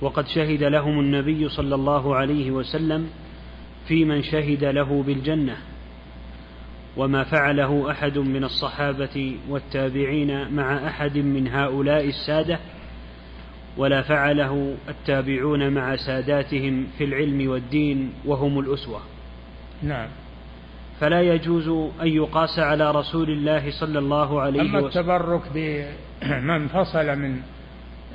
[0.00, 3.10] وقد شهد لهم النبي صلى الله عليه وسلم
[3.88, 5.56] في من شهد له بالجنة.
[6.96, 12.58] وما فعله أحد من الصحابة والتابعين مع أحد من هؤلاء السادة
[13.76, 19.00] ولا فعله التابعون مع ساداتهم في العلم والدين وهم الأسوة.
[19.82, 20.08] نعم.
[21.00, 21.68] فلا يجوز
[22.02, 24.76] أن يقاس على رسول الله صلى الله عليه وسلم.
[24.76, 27.40] أما التبرك بمن فصل من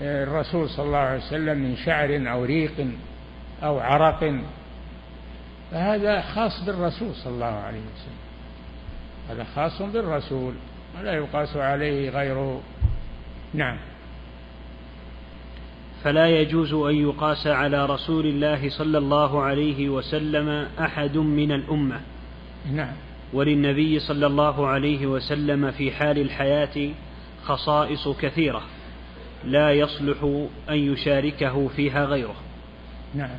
[0.02, 2.88] الرسول صلى الله عليه وسلم من شعر أو ريق
[3.64, 4.34] أو عرق
[5.72, 8.29] فهذا خاص بالرسول صلى الله عليه وسلم.
[9.30, 10.54] هذا خاص بالرسول
[11.00, 12.62] ولا يقاس عليه غيره.
[13.54, 13.78] نعم.
[16.04, 22.02] فلا يجوز أن يقاس على رسول الله صلى الله عليه وسلم أحد من الأمة.
[22.74, 22.94] نعم.
[23.34, 26.90] وللنبي صلى الله عليه وسلم في حال الحياة
[27.44, 28.62] خصائص كثيرة
[29.46, 32.36] لا يصلح أن يشاركه فيها غيره.
[33.16, 33.38] نعم.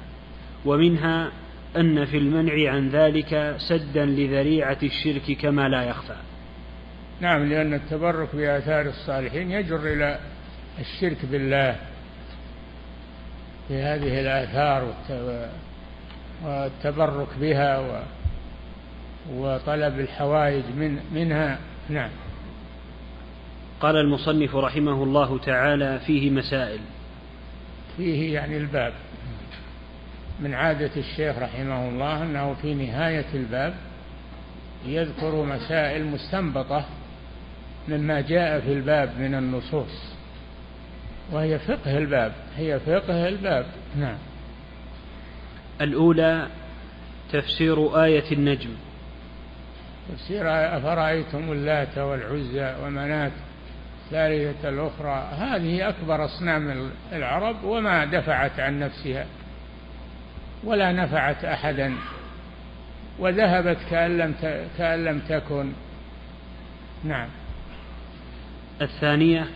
[0.64, 1.31] ومنها
[1.76, 6.16] أن في المنع عن ذلك سدا لذريعة الشرك كما لا يخفى.
[7.20, 10.18] نعم لأن التبرك بآثار الصالحين يجر إلى
[10.80, 11.76] الشرك بالله
[13.68, 14.94] في هذه الآثار
[16.44, 18.02] والتبرك بها
[19.35, 21.59] وطلب الحوائج من منها.
[21.88, 22.11] نعم.
[23.80, 26.80] قال المصنف رحمه الله تعالى فيه مسائل.
[27.96, 28.92] فيه يعني الباب.
[30.40, 33.74] من عادة الشيخ رحمه الله أنه في نهاية الباب
[34.87, 36.85] يذكر مسائل مستنبطة
[37.88, 40.14] مما جاء في الباب من النصوص.
[41.33, 43.66] وهي فقه الباب هي فقه الباب.
[43.96, 44.18] نعم.
[45.81, 46.46] الأولى
[47.33, 48.70] تفسير آية النجم.
[50.12, 50.42] تفسير
[50.76, 53.33] أفرأيتم اللات والعزى ومناة
[54.11, 59.26] ثالثة الأخرى هذه أكبر أصنام العرب وما دفعت عن نفسها.
[60.64, 61.94] ولا نفعت أحدا
[63.18, 64.35] وذهبت كأن لم
[64.79, 65.73] كأن لم تكن.
[67.05, 67.29] نعم.
[68.83, 69.46] الثانية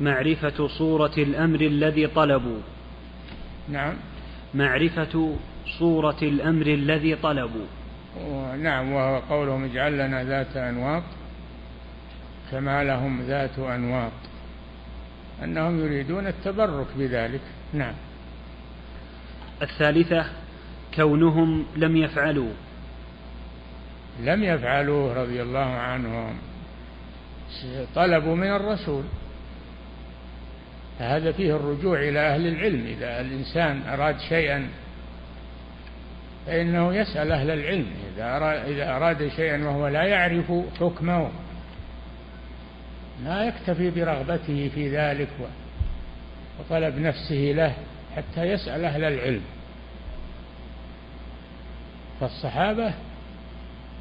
[0.00, 2.60] معرفة صورة الأمر الذي طلبوا.
[3.68, 3.94] نعم.
[4.54, 5.36] معرفة
[5.78, 7.66] صورة الأمر الذي طلبوا.
[8.62, 11.02] نعم وهو قولهم اجعل لنا ذات أنواط
[12.50, 14.12] كما لهم ذات أنواط
[15.44, 17.40] أنهم يريدون التبرك بذلك.
[17.72, 17.94] نعم.
[19.64, 20.26] الثالثة
[20.94, 22.52] كونهم لم يفعلوا.
[24.20, 26.36] لم يفعلوه رضي الله عنهم.
[27.94, 29.04] طلبوا من الرسول.
[30.98, 32.86] هذا فيه الرجوع إلى أهل العلم.
[32.86, 34.68] إذا الإنسان أراد شيئا
[36.46, 37.86] فإنه يسأل أهل العلم.
[38.68, 41.30] إذا أراد, شيئا وهو لا يعرف حكمه
[43.24, 45.28] لا يكتفي برغبته في ذلك
[46.60, 47.74] وطلب نفسه له
[48.16, 49.42] حتى يسأل أهل العلم.
[52.20, 52.94] فالصحابة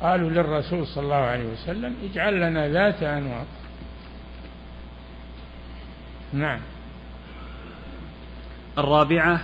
[0.02, 3.47] قالوا للرسول صلى الله عليه وسلم اجعل لنا ذات أنواط
[6.34, 6.60] نعم.
[8.78, 9.41] الرابعة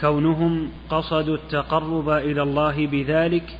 [0.00, 3.58] كونهم قصدوا التقرب إلى الله بذلك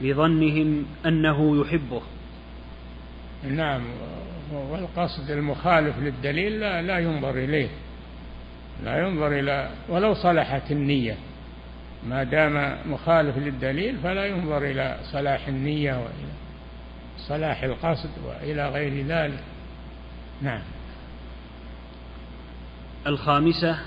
[0.00, 2.02] لظنهم أنه يحبه.
[3.44, 3.82] نعم.
[4.52, 7.68] والقصد المخالف للدليل لا, لا ينظر إليه.
[8.84, 11.16] لا ينظر إلى ولو صلحت النية.
[12.08, 16.32] ما دام مخالف للدليل فلا ينظر إلى صلاح النية وإلى
[17.18, 19.40] صلاح القصد وإلى غير ذلك.
[20.42, 20.62] نعم.
[23.06, 23.78] الخامسة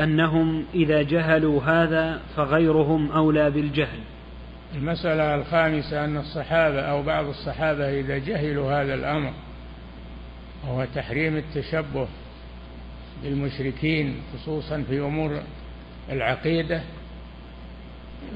[0.00, 3.98] أنهم إذا جهلوا هذا فغيرهم أولى بالجهل.
[4.74, 9.32] المسألة الخامسة أن الصحابة أو بعض الصحابة إذا جهلوا هذا الأمر
[10.64, 12.08] وهو تحريم التشبه
[13.22, 15.42] بالمشركين خصوصا في أمور
[16.10, 16.82] العقيدة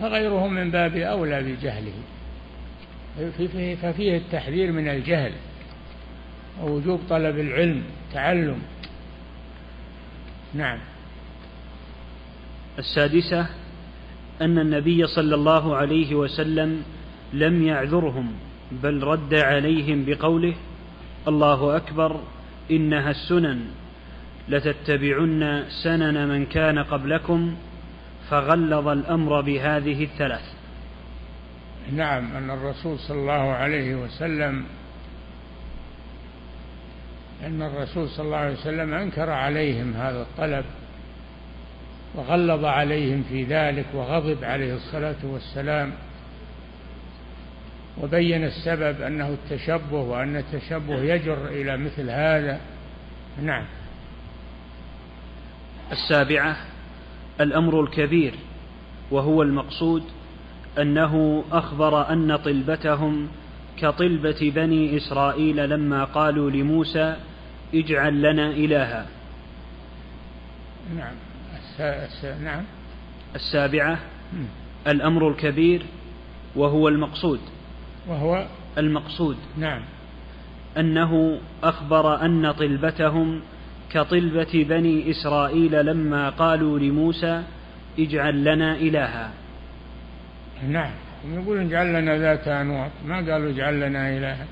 [0.01, 1.93] فغيرهم من باب أولى بجهله.
[3.83, 5.33] ففيه التحذير من الجهل
[6.63, 7.83] ووجوب طلب العلم
[8.15, 8.59] تعلم.
[10.55, 10.79] نعم.
[12.79, 13.47] السادسة
[14.43, 16.83] أن النبي صلى الله عليه وسلم
[17.33, 18.33] لم يعذرهم
[18.83, 20.55] بل رد عليهم بقوله
[21.29, 22.21] الله أكبر
[22.71, 23.61] إنها السنن
[24.49, 27.55] لتتبعن سنن من كان قبلكم
[28.31, 30.59] فغلظ الأمر بهذه الثلاث.
[31.93, 34.65] نعم أن الرسول صلى الله عليه وسلم
[37.47, 40.65] أن الرسول صلى الله عليه وسلم أنكر عليهم هذا الطلب
[42.15, 45.93] وغلظ عليهم في ذلك وغضب عليه الصلاة والسلام
[48.03, 52.61] وبين السبب أنه التشبه وأن التشبه يجر إلى مثل هذا.
[53.43, 53.65] نعم.
[55.93, 56.57] السابعة
[57.41, 58.35] الأمر الكبير
[59.11, 60.03] وهو المقصود
[60.79, 63.29] أنه أخبر أن طلبتهم
[63.77, 67.17] كطلبة بني إسرائيل لما قالوا لموسى
[67.75, 69.07] اجعل لنا إلها.
[70.97, 71.15] نعم.
[72.43, 72.65] نعم.
[73.35, 73.99] السابعة
[74.87, 75.83] الأمر الكبير
[76.57, 77.41] وهو المقصود.
[78.09, 78.47] وهو؟
[78.79, 79.37] المقصود.
[79.59, 79.83] نعم.
[80.79, 83.41] أنه أخبر أن طلبتهم
[83.93, 87.43] كطلبة بني إسرائيل لما قالوا لموسى
[87.99, 89.31] اجعل لنا إلها.
[90.69, 90.91] نعم.
[91.33, 94.47] يقول اجعل لنا ذات أنواط ما قالوا اجعل لنا إلها.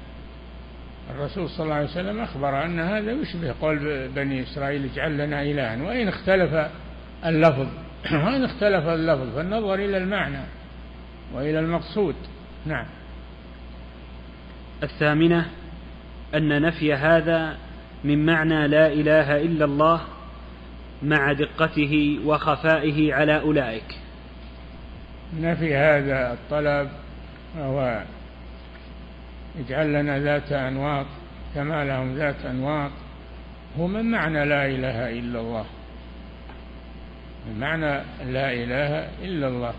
[1.10, 5.82] الرسول صلى الله عليه وسلم أخبر أن هذا يشبه قول بني إسرائيل اجعل لنا إلها.
[5.82, 6.70] وإن اختلف
[7.26, 7.66] اللفظ
[8.24, 10.40] وإن اختلف اللفظ فالنظر إلى المعنى
[11.34, 12.14] وإلى المقصود.
[12.66, 12.86] نعم.
[14.82, 15.46] الثامنة
[16.34, 17.56] أن نفي هذا
[18.06, 20.00] من معنى لا إله إلا الله
[21.02, 23.98] مع دقته وخفائه على أولئك.
[25.40, 26.88] نفي هذا الطلب
[27.58, 28.02] وهو
[29.58, 31.06] اجعل لنا ذات أنواط
[31.54, 32.90] كما لهم ذات أنواط
[33.78, 35.64] هو من معنى لا إله إلا الله؟
[37.46, 39.74] من معنى لا إله إلا الله.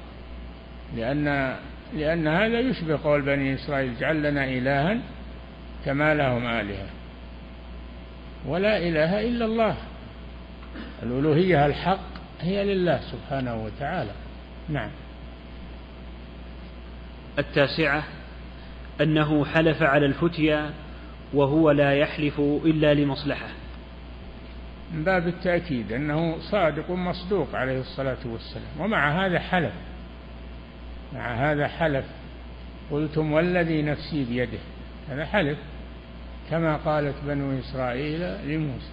[0.95, 1.55] لأن
[1.95, 4.97] لأن هذا يشبه قول بني إسرائيل اجعل لنا إلها
[5.85, 6.87] كما لهم آلهة.
[8.47, 9.75] ولا إله إلا الله.
[11.03, 11.99] الألوهية الحق
[12.41, 14.11] هي لله سبحانه وتعالى.
[14.69, 14.89] نعم.
[17.39, 18.03] التاسعة
[19.01, 20.73] أنه حلف على الفتيا
[21.33, 23.47] وهو لا يحلف إلا لمصلحة.
[24.93, 28.79] من باب التأكيد أنه صادق مصدوق عليه الصلاة والسلام.
[28.79, 29.73] ومع هذا حلف.
[31.13, 32.05] مع هذا حلف.
[32.91, 34.59] قلتم والذي نفسي بيده.
[35.09, 35.57] هذا حلف.
[36.51, 38.91] كما قالت بنو إسرائيل لموسى.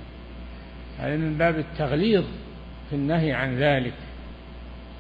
[0.99, 2.25] هذا من باب التغليظ
[2.91, 3.95] في النهي عن ذلك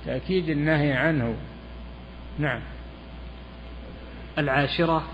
[0.06, 1.34] تأكيد النهي عنه.
[2.38, 2.60] نعم.
[4.38, 5.04] العاشرة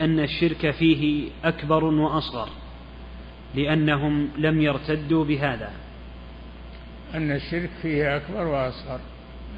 [0.00, 2.48] أن الشرك فيه أكبر وأصغر
[3.54, 5.70] لأنهم لم يرتدوا بهذا.
[7.14, 9.00] أن الشرك فيه أكبر وأصغر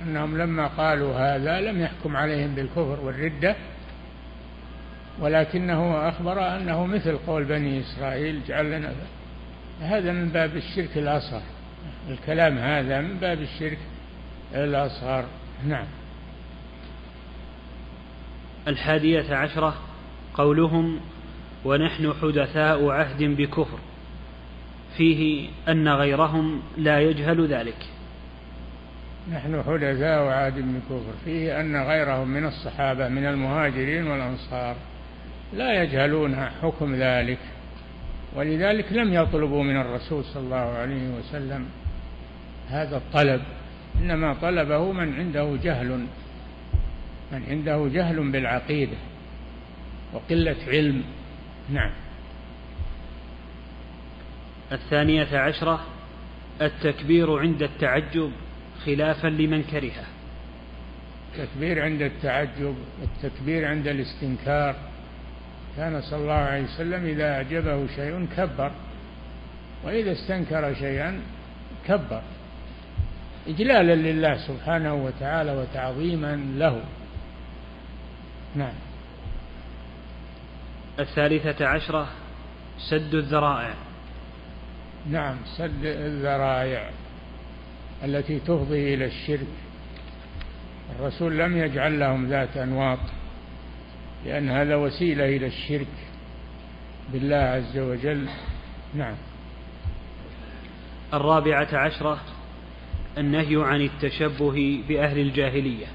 [0.02, 3.56] أنهم لما قالوا هذا لم يحكم عليهم بالكفر والردة
[5.20, 8.92] ولكنه أخبر أنه مثل قول بني إسرائيل جعل لنا
[9.80, 11.42] هذا من باب الشرك الأصغر.
[12.09, 13.78] الكلام هذا من باب الشرك
[14.54, 15.24] الأصغر.
[15.66, 15.87] نعم.
[18.68, 19.74] الحادية عشرة
[20.35, 21.00] قولهم
[21.64, 23.78] ونحن حدثاء عهد بكفر.
[24.96, 27.87] فيه أن غيرهم لا يجهل ذلك.
[29.33, 31.12] نحن حدثاء عهد بكفر.
[31.24, 34.76] فيه أن غيرهم من الصحابة من المهاجرين والأنصار.
[35.52, 37.38] لا يجهلون حكم ذلك
[38.36, 41.66] ولذلك لم يطلبوا من الرسول صلى الله عليه وسلم
[42.68, 43.42] هذا الطلب
[44.00, 46.06] إنما طلبه من عنده جهل
[47.32, 48.96] من عنده جهل بالعقيدة
[50.12, 51.02] وقلة علم.
[51.70, 51.90] نعم.
[54.72, 55.86] الثانية عشرة
[56.62, 58.32] التكبير عند التعجب
[58.84, 60.06] خلافا لمن كرهه.
[61.34, 64.76] التكبير عند التعجب التكبير عند الاستنكار.
[65.76, 68.70] كان صلى الله عليه وسلم إذا أعجبه شيء كبر
[69.85, 71.20] وإذا استنكر شيئا
[71.87, 72.22] كبر.
[73.48, 76.83] إجلالا لله سبحانه وتعالى وتعظيما له.
[78.56, 78.74] نعم.
[80.98, 82.09] الثالثة عشرة
[82.90, 83.74] سد الذرائع.
[85.11, 86.90] نعم سد الذرائع
[88.04, 89.46] التي تفضي إلى الشرك.
[90.98, 92.98] الرسول لم يجعل لهم ذات أنواط.
[94.24, 95.87] لأن هذا وسيلة إلى الشرك
[97.12, 98.28] بالله عز وجل.
[98.94, 99.14] نعم.
[101.14, 102.20] الرابعة عشرة
[103.18, 105.87] النهي عن التشبه بأهل الجاهلية.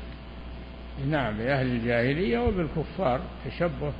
[1.09, 3.21] نعم بأهل الجاهلية وبالكفار.
[3.45, 3.93] تشبه.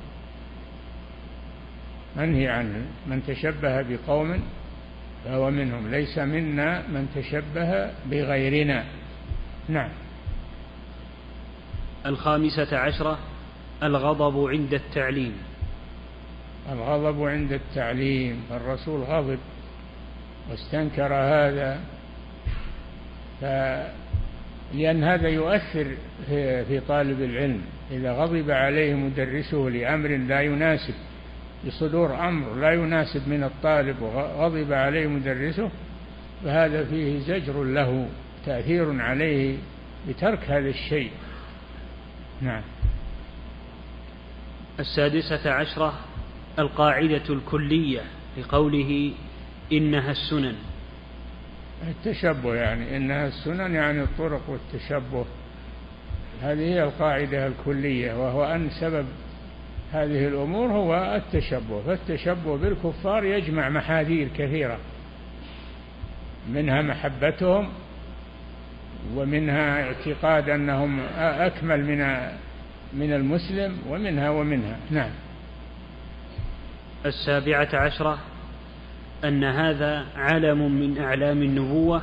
[2.16, 4.42] منهي عنه من تشبه بقوم
[5.24, 5.90] فهو منهم.
[5.90, 8.84] ليس منا من تشبه بغيرنا.
[9.68, 9.90] نعم.
[12.06, 13.18] الخامسة عشرة
[13.82, 15.32] الغضب عند التعليم.
[16.72, 18.42] الغضب عند التعليم.
[18.50, 19.38] الرسول غضب
[20.50, 21.80] واستنكر هذا.
[23.40, 23.44] ف
[24.74, 25.86] لأن هذا يؤثر
[26.68, 27.62] في طالب العلم.
[27.90, 30.94] إذا غضب عليه مدرسه لأمر لا يناسب
[31.66, 35.70] بصدور أمر لا يناسب من الطالب وغضب عليه مدرسه
[36.44, 38.08] فهذا فيه زجر له
[38.46, 39.56] تأثير عليه
[40.08, 41.10] بترك هذا الشيء.
[42.40, 42.62] نعم.
[44.80, 45.94] السادسة عشرة
[46.58, 48.00] القاعدة الكلية
[48.38, 49.12] لقوله
[49.72, 50.54] إنها السنن.
[51.88, 55.24] التشبه يعني إنها السنن يعني الطرق والتشبه.
[56.42, 59.06] هذه هي القاعدة الكلية وهو أن سبب
[59.92, 61.82] هذه الأمور هو التشبه.
[61.86, 64.78] فالتشبه بالكفار يجمع محاذير كثيرة
[66.52, 67.68] منها محبتهم
[69.14, 72.30] ومنها اعتقاد أنهم أكمل من
[72.92, 74.76] من المسلم ومنها ومنها.
[74.90, 75.10] نعم.
[77.06, 78.18] السابعة عشرة
[79.24, 82.02] أن هذا علم من أعلام النبوة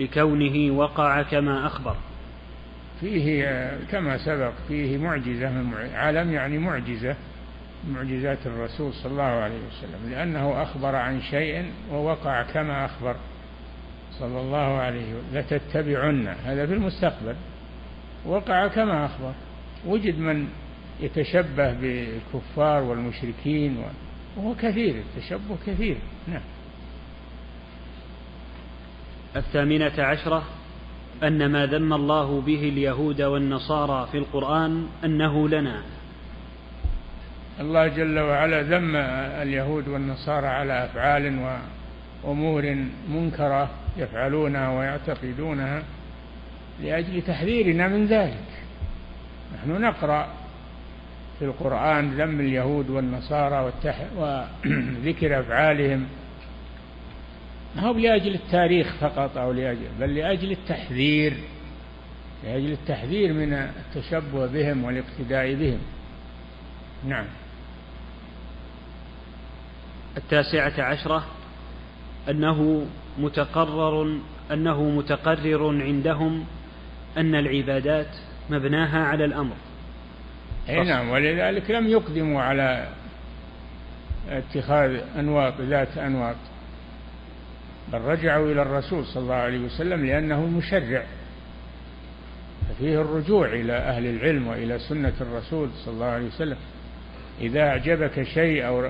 [0.00, 1.96] لكونه وقع كما أخبر.
[3.00, 7.16] فيه كما سبق فيه معجزة من علم يعني معجزة
[7.90, 13.16] معجزات الرسول صلى الله عليه وسلم لأنه أخبر عن شيء ووقع كما أخبر
[14.18, 15.38] صلى الله عليه وسلم.
[15.38, 17.34] لتتبعن هذا في المستقبل
[18.26, 19.32] وقع كما أخبر.
[19.88, 20.48] وجد من
[21.00, 23.76] يتشبه بالكفار والمشركين
[24.36, 25.96] وهو كثير التشبه كثير.
[26.28, 26.42] نعم.
[29.36, 30.42] الثامنة عشرة
[31.22, 35.82] أن ما ذم الله به اليهود والنصارى في القرآن أنه لنا.
[37.60, 38.96] الله جل وعلا ذم
[39.42, 41.56] اليهود والنصارى على أفعال
[42.24, 42.76] وأمور
[43.08, 45.82] منكرة يفعلونها ويعتقدونها
[46.82, 48.47] لأجل تحذيرنا من ذلك.
[49.54, 50.28] نحن نقرأ
[51.38, 53.72] في القرآن ذم اليهود والنصارى.
[54.16, 56.06] وذكر أفعالهم.
[57.76, 61.36] ما هو لأجل التاريخ فقط أو لأجل بل لأجل التحذير.
[62.44, 65.78] لأجل التحذير من التشبه بهم والاقتداء بهم.
[67.06, 67.26] نعم.
[70.16, 71.26] التاسعة عشرة
[72.30, 72.86] أنه
[73.18, 74.18] متقرر
[74.52, 76.44] أنه متقرر عندهم
[77.16, 78.16] أن العبادات
[78.50, 79.54] مبناها على الأمر.
[80.68, 82.88] أي نعم ولذلك لم يقدموا على
[84.30, 86.36] اتخاذ أنواط ذات أنواط
[87.92, 91.02] بل رجعوا إلى الرسول صلى الله عليه وسلم لأنه المشرع
[92.68, 96.56] ففيه الرجوع إلى أهل العلم وإلى سنة الرسول صلى الله عليه وسلم.
[97.40, 98.88] إذا أعجبك شيء أو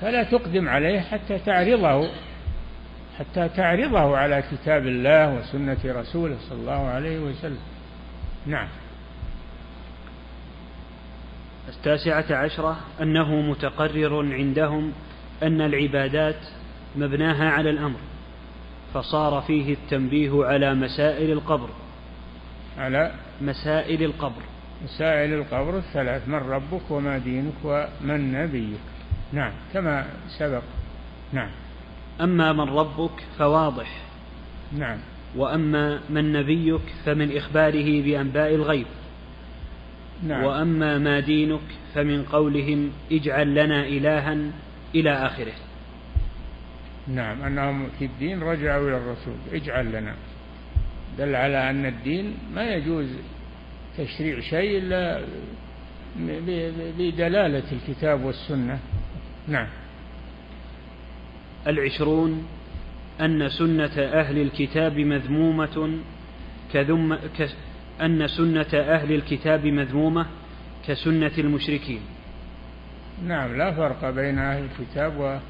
[0.00, 2.10] فلا تقدم عليه حتى تعرضه
[3.18, 7.58] حتى تعرضه على كتاب الله وسنة رسوله صلى الله عليه وسلم.
[8.46, 8.68] نعم.
[11.68, 14.92] التاسعة عشرة أنه متقرر عندهم
[15.42, 16.40] أن العبادات
[16.96, 17.98] مبناها على الأمر
[18.94, 21.68] فصار فيه التنبيه على مسائل القبر.
[22.78, 24.42] على مسائل القبر.
[24.84, 28.80] مسائل القبر الثلاث من ربك وما دينك ومن نبيك.
[29.32, 30.06] نعم كما
[30.38, 30.62] سبق.
[31.32, 31.50] نعم.
[32.20, 34.00] أما من ربك فواضح.
[34.72, 34.98] نعم.
[35.36, 38.86] وأما من نبيك فمن إخباره بأنباء الغيب.
[40.26, 40.44] نعم.
[40.44, 41.60] وأما ما دينك
[41.94, 44.36] فمن قولهم اجعل لنا إلها
[44.94, 45.52] إلى آخره.
[47.08, 47.42] نعم.
[47.42, 49.34] أنهم في الدين رجعوا إلى الرسول.
[49.52, 50.14] اجعل لنا.
[51.18, 53.08] دل على أن الدين ما يجوز
[53.98, 55.20] تشريع شيء إلا
[56.98, 58.78] بدلالة الكتاب والسنة.
[59.48, 59.68] نعم.
[61.66, 62.46] العشرون
[63.20, 65.98] أن سنة أهل الكتاب مذمومة
[66.72, 67.48] كذم ك
[68.00, 70.26] أن سنة أهل الكتاب مذمومة
[70.86, 72.00] كسنة المشركين.
[73.26, 75.40] نعم لا فرق بين أهل الكتاب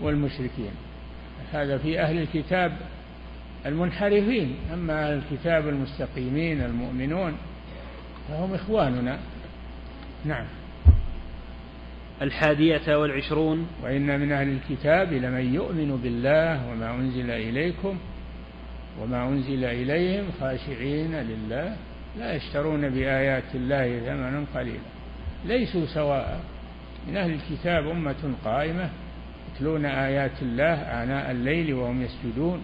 [0.00, 0.72] والمشركين.
[1.52, 2.76] هذا في أهل الكتاب
[3.66, 7.36] المنحرفين أما أهل الكتاب المستقيمين المؤمنون
[8.28, 9.18] فهم إخواننا.
[10.24, 10.44] نعم.
[12.22, 13.66] الحادية والعشرون.
[13.82, 17.98] وإن من أهل الكتاب لمن يؤمن بالله وما أنزل إليكم
[19.00, 21.76] وما أنزل إليهم خاشعين لله
[22.18, 24.78] لا يشترون بآيات الله ثمنا قليلا.
[25.44, 26.40] ليسوا سواء.
[27.08, 28.90] من أهل الكتاب أمة قائمة
[29.54, 32.60] يتلون آيات الله آناء الليل وهم يسجدون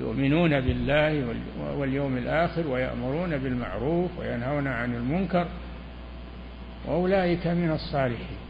[0.00, 1.36] يؤمنون بالله
[1.78, 5.46] واليوم الآخر ويأمرون بالمعروف وينهون عن المنكر.
[6.86, 8.45] وأولئك من الصالحين.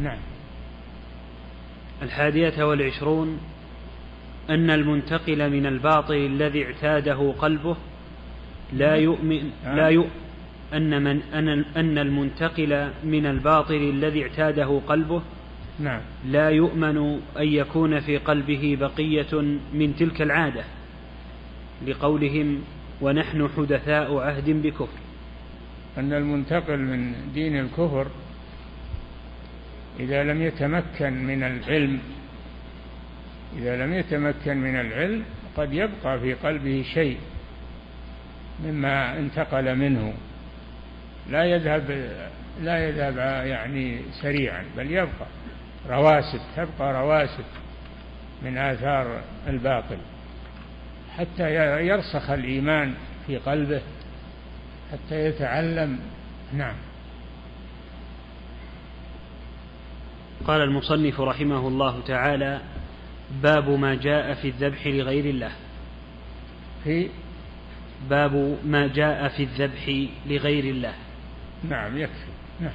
[0.00, 0.18] نعم.
[2.02, 3.38] الحادية والعشرون
[4.50, 7.76] أن المنتقل من الباطل الذي اعتاده قلبه
[8.72, 10.10] لا يؤمن لا يؤمن
[10.74, 15.22] أن من أن أن المنتقل من الباطل الذي اعتاده قلبه
[15.80, 16.00] نعم.
[16.26, 16.96] لا يؤمن
[17.38, 19.40] أن يكون في قلبه بقية
[19.74, 20.64] من تلك العادة
[21.86, 22.62] لقولهم
[23.00, 24.98] ونحن حدثاء عهد بكفر.
[25.98, 28.06] أن المنتقل من دين الكفر
[30.00, 32.00] إذا لم يتمكن من العلم
[33.58, 35.24] إذا لم يتمكن من العلم
[35.56, 37.18] قد يبقى في قلبه شيء
[38.64, 40.14] مما انتقل منه.
[41.30, 42.10] لا يذهب
[42.62, 43.16] لا يذهب
[43.46, 45.26] يعني سريعا بل يبقى
[45.88, 47.44] رواسب تبقى رواسب
[48.42, 49.98] من آثار الباطل.
[51.18, 51.54] حتى
[51.86, 52.94] يرسخ الإيمان
[53.26, 53.82] في قلبه
[54.92, 55.98] حتى يتعلم.
[56.52, 56.74] نعم.
[60.46, 62.60] قال المصنف رحمه الله تعالى
[63.42, 65.52] باب ما جاء في الذبح لغير الله.
[66.84, 67.08] في
[68.10, 70.94] باب ما جاء في الذبح لغير الله.
[71.68, 72.32] نعم يكفي.
[72.60, 72.70] نعم.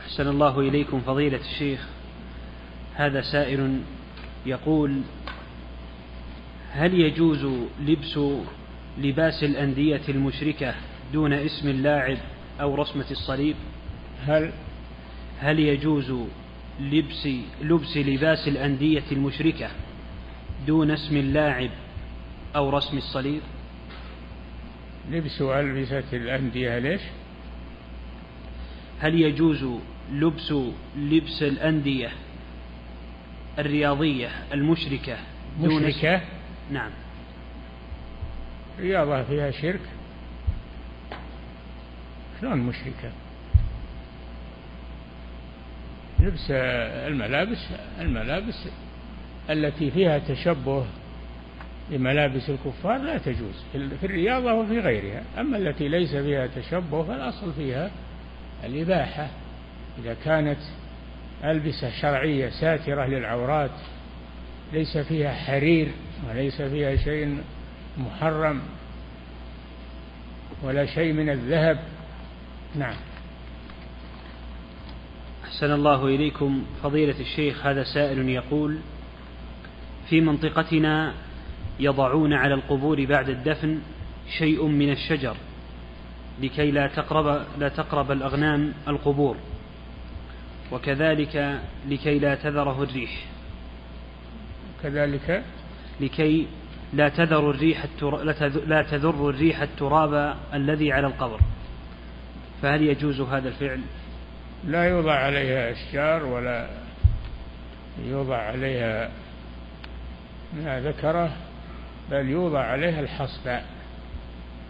[0.00, 1.97] أحسن الله إليكم فضيلة الشيخ.
[2.98, 3.80] هذا سائل
[4.46, 5.00] يقول
[6.72, 7.46] هل يجوز
[7.80, 8.18] لبس
[8.98, 10.74] لباس الأندية المشركة
[11.12, 12.18] دون اسم اللاعب
[12.60, 13.56] أو رسمة الصليب؟
[14.26, 14.52] هل؟
[15.40, 16.14] هل يجوز
[16.80, 17.28] لبس
[17.62, 19.68] لبس لباس الأندية المشركة
[20.66, 21.70] دون اسم اللاعب
[22.56, 23.40] أو رسم الصليب؟
[25.10, 27.00] لبس ألبسة الأندية ليش؟
[29.00, 29.66] هل يجوز
[30.12, 30.54] لبس
[30.96, 32.10] لبس الأندية
[33.58, 35.16] الرياضية المشركة
[35.60, 36.20] دون مشركة؟
[36.72, 36.90] نعم.
[38.80, 39.80] رياضة فيها شرك؟
[42.40, 43.10] شلون مشركة؟
[46.20, 47.66] لبس الملابس
[48.00, 48.68] الملابس
[49.50, 50.86] التي فيها تشبه
[51.90, 55.22] بملابس الكفار لا تجوز في الرياضة وفي غيرها.
[55.38, 57.90] أما التي ليس فيها تشبه فالأصل فيها
[58.64, 59.28] الإباحة.
[59.98, 60.58] إذا كانت
[61.44, 63.70] ألبسة شرعية ساترة للعورات
[64.72, 65.88] ليس فيها حرير
[66.28, 67.42] وليس فيها شيء
[67.98, 68.60] محرم
[70.62, 71.78] ولا شيء من الذهب.
[72.74, 72.94] نعم.
[75.44, 76.64] أحسن الله إليكم.
[76.82, 78.78] فضيلة الشيخ هذا سائل يقول
[80.08, 81.14] في منطقتنا
[81.80, 83.80] يضعون على القبور بعد الدفن
[84.38, 85.36] شيء من الشجر
[86.42, 89.36] لكي لا تقرب لا تقرب الأغنام القبور.
[90.72, 93.24] وكذلك لكي لا تذره الريح.
[94.82, 95.42] كذلك
[96.00, 96.46] لكي
[96.92, 97.84] لا تذر الريح
[98.66, 101.40] لا تذر الريح التراب الذي على القبر.
[102.62, 103.80] فهل يجوز هذا الفعل؟
[104.66, 106.68] لا يوضع عليها أشجار ولا
[108.04, 109.10] يوضع عليها
[110.56, 111.30] ما ذكره
[112.10, 113.64] بل يوضع عليها الحصباء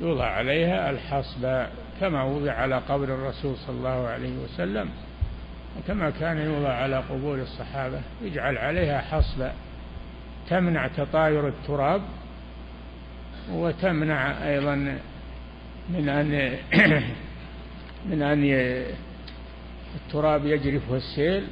[0.00, 4.88] يوضع عليها الحصباء كما وضع على قبر الرسول صلى الله عليه وسلم.
[5.76, 9.54] وكما كان يوضع على قبور الصحابة يجعل عليها حصباء
[10.48, 12.02] تمنع تطاير التراب
[13.52, 14.98] وتمنع أيضا
[15.90, 16.58] من أن
[18.10, 18.44] من أن
[19.94, 21.44] التراب يجرفه السيل.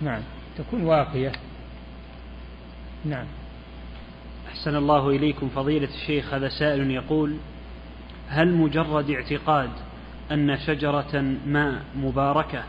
[0.00, 0.20] نعم
[0.58, 1.32] تكون واقية.
[3.04, 3.26] نعم.
[4.48, 6.34] أحسن الله إليكم فضيلة الشيخ.
[6.34, 7.36] هذا سائل يقول
[8.28, 9.70] هل مجرد اعتقاد
[10.32, 12.64] أن شجرة ما مباركة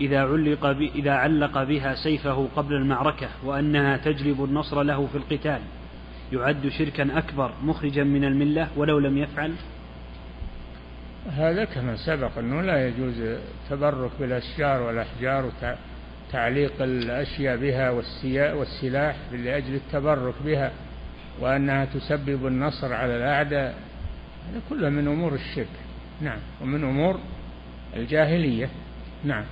[0.00, 0.66] إذا علق.
[0.94, 5.60] إذا علق بها سيفه قبل المعركة وأنها تجلب النصر له في القتال
[6.32, 9.52] يعد شركا أكبر مخرجا من الملة ولو لم يفعل؟
[11.30, 15.50] هذا كما سبق أنه لا يجوز التبرك بالأشجار والأحجار
[16.28, 17.90] وتعليق الأشياء بها
[18.54, 20.72] والسلاح لأجل التبرك بها
[21.40, 23.74] وأنها تسبب النصر على الأعداء.
[24.50, 25.66] هذا كله من أمور الشرك.
[26.20, 26.38] نعم.
[26.62, 27.20] ومن أمور
[27.96, 28.68] الجاهلية.
[29.24, 29.44] نعم.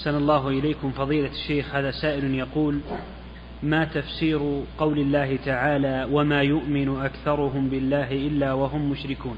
[0.00, 1.74] أحسن الله إليكم فضيلة الشيخ.
[1.74, 2.80] هذا سائل يقول
[3.62, 9.36] ما تفسير قول الله تعالى وما يؤمن أكثرهم بالله إلا وهم مشركون؟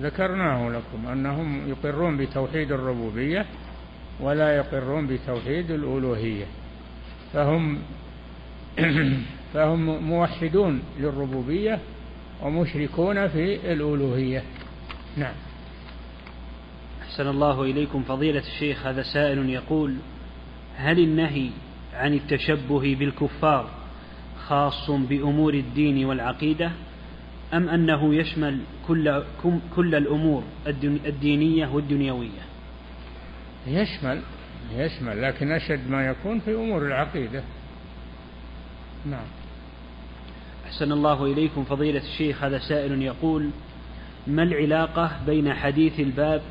[0.00, 3.46] ذكرناه لكم أنهم يقرون بتوحيد الربوبية
[4.20, 6.46] ولا يقرون بتوحيد الألوهية.
[7.32, 7.78] فهم
[9.54, 11.78] فهم موحدون للربوبية
[12.42, 14.42] ومشركون في الألوهية.
[15.16, 15.49] نعم.
[17.10, 19.96] أحسن الله إليكم فضيلة الشيخ هذا سائل يقول
[20.76, 21.50] هل النهي
[21.94, 23.70] عن التشبه بالكفار
[24.46, 26.70] خاص بأمور الدين والعقيدة
[27.54, 29.22] أم أنه يشمل كل,
[29.76, 30.42] كل الأمور
[31.06, 32.42] الدينية والدنيوية؟
[33.66, 34.22] يشمل
[34.76, 37.42] يشمل لكن أشد ما يكون في أمور العقيدة.
[39.06, 39.26] نعم.
[40.66, 43.50] أحسن الله إليكم فضيلة الشيخ هذا سائل يقول
[44.26, 46.42] ما العلاقة بين حديث الباب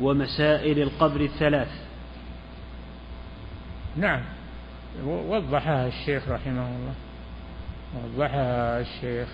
[0.00, 1.68] ومسائل القبر الثلاث.
[3.96, 4.20] نعم.
[5.06, 6.94] وضحها الشيخ رحمه الله.
[7.94, 9.28] وضحها الشيخ.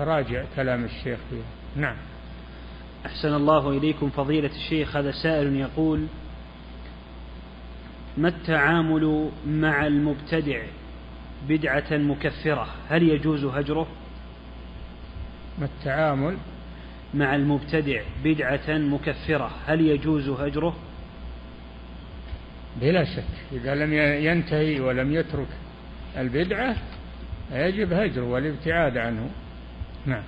[0.00, 1.76] راجع كلام الشيخ فيها.
[1.76, 1.96] نعم.
[3.06, 4.96] أحسن الله إليكم فضيلة الشيخ.
[4.96, 6.06] هذا سائل يقول
[8.16, 10.62] ما التعامل مع المبتدع
[11.48, 13.86] بدعة مكفرة؟ هل يجوز هجره؟
[15.58, 16.36] ما التعامل
[17.14, 19.50] مع المبتدع بدعة مكفرة.
[19.66, 20.76] هل يجوز هجره؟
[22.80, 23.24] بلا شك.
[23.52, 23.92] إذا لم
[24.24, 25.48] ينتهي ولم يترك
[26.18, 26.76] البدعة
[27.52, 29.30] يجب هجره والابتعاد عنه.
[30.06, 30.22] نعم.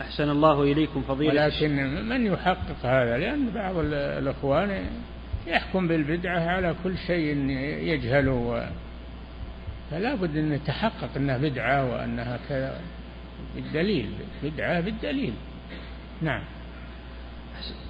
[0.00, 4.86] أحسن الله إليكم فضيلة ولكن من يحقق هذا؟ لأن بعض الأخوان
[5.46, 7.36] يحكم بالبدعة على كل شيء
[7.82, 8.68] يجهله
[9.90, 12.80] فلا بد أن يتحقق أنها بدعة وأنها كذا.
[13.54, 14.10] بالدليل
[14.42, 15.32] بدعة بالدليل.
[16.22, 16.42] نعم.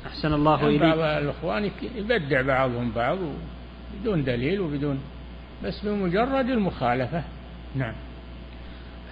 [0.07, 0.83] أحسن الله يعني إليك.
[0.83, 3.19] بعض الإخوان يبدع بعضهم بعض
[4.01, 5.01] بدون دليل وبدون
[5.65, 7.25] بس بمجرد المخالفة.
[7.77, 7.95] نعم.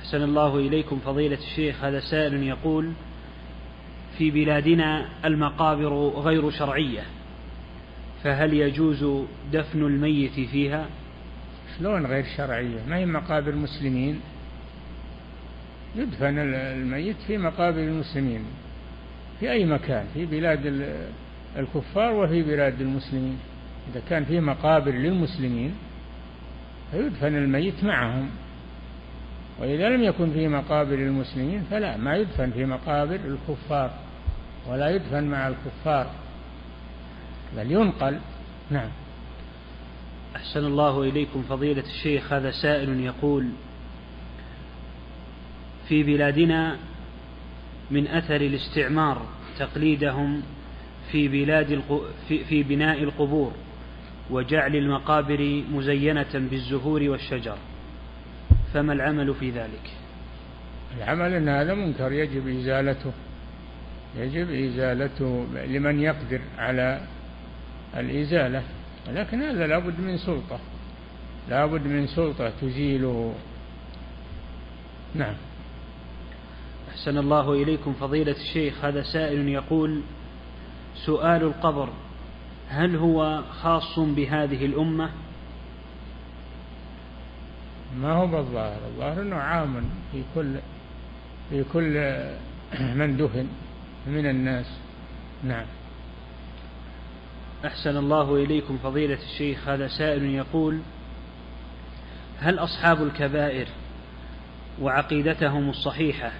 [0.00, 1.84] أحسن الله إليكم فضيلة الشيخ.
[1.84, 2.92] هذا سائل يقول
[4.18, 7.02] في بلادنا المقابر غير شرعية
[8.22, 10.86] فهل يجوز دفن الميت فيها؟
[11.78, 14.20] شلون غير شرعية؟ ما هي مقابر مسلمين؟
[15.96, 18.44] يدفن الميت في مقابر المسلمين
[19.40, 20.66] في أي مكان في بلاد
[21.56, 23.38] الكفار وفي بلاد المسلمين.
[23.92, 25.74] إذا كان في مقابر للمسلمين
[26.90, 28.30] فيدفن الميت معهم.
[29.60, 33.90] وإذا لم يكن في مقابر المسلمين فلا ما يدفن في مقابر الكفار
[34.68, 36.10] ولا يدفن مع الكفار.
[37.56, 38.18] بل ينقل.
[38.70, 38.90] نعم.
[40.36, 43.48] أحسن الله إليكم فضيلة الشيخ هذا سائل يقول
[45.92, 46.76] في بلادنا
[47.90, 49.26] من أثر الاستعمار
[49.58, 50.42] تقليدهم
[51.10, 51.82] في بلاد
[52.28, 53.52] في, بناء القبور
[54.30, 57.56] وجعل المقابر مزينة بالزهور والشجر.
[58.74, 59.90] فما العمل في ذلك؟
[60.96, 63.12] العمل أن هذا منكر يجب إزالته.
[64.16, 67.00] يجب إزالته لمن يقدر على
[67.96, 68.62] الإزالة.
[69.08, 70.58] لكن هذا لابد من سلطة.
[71.50, 73.34] لابد من سلطة تزيله.
[75.14, 75.34] نعم.
[76.92, 78.84] أحسن الله إليكم فضيلة الشيخ.
[78.84, 80.00] هذا سائل يقول
[80.94, 81.88] سؤال القبر
[82.68, 85.10] هل هو خاص بهذه الأمة؟
[88.00, 88.78] ما هو بالظاهر.
[88.86, 90.56] الظاهر أنه عام في كل
[91.50, 91.94] في كل
[92.94, 93.46] من دفن
[94.06, 94.66] من الناس.
[95.44, 95.66] نعم.
[97.64, 99.68] أحسن الله إليكم فضيلة الشيخ.
[99.68, 100.80] هذا سائل يقول
[102.40, 103.66] هل أصحاب الكبائر
[104.80, 106.32] وعقيدتهم الصحيحة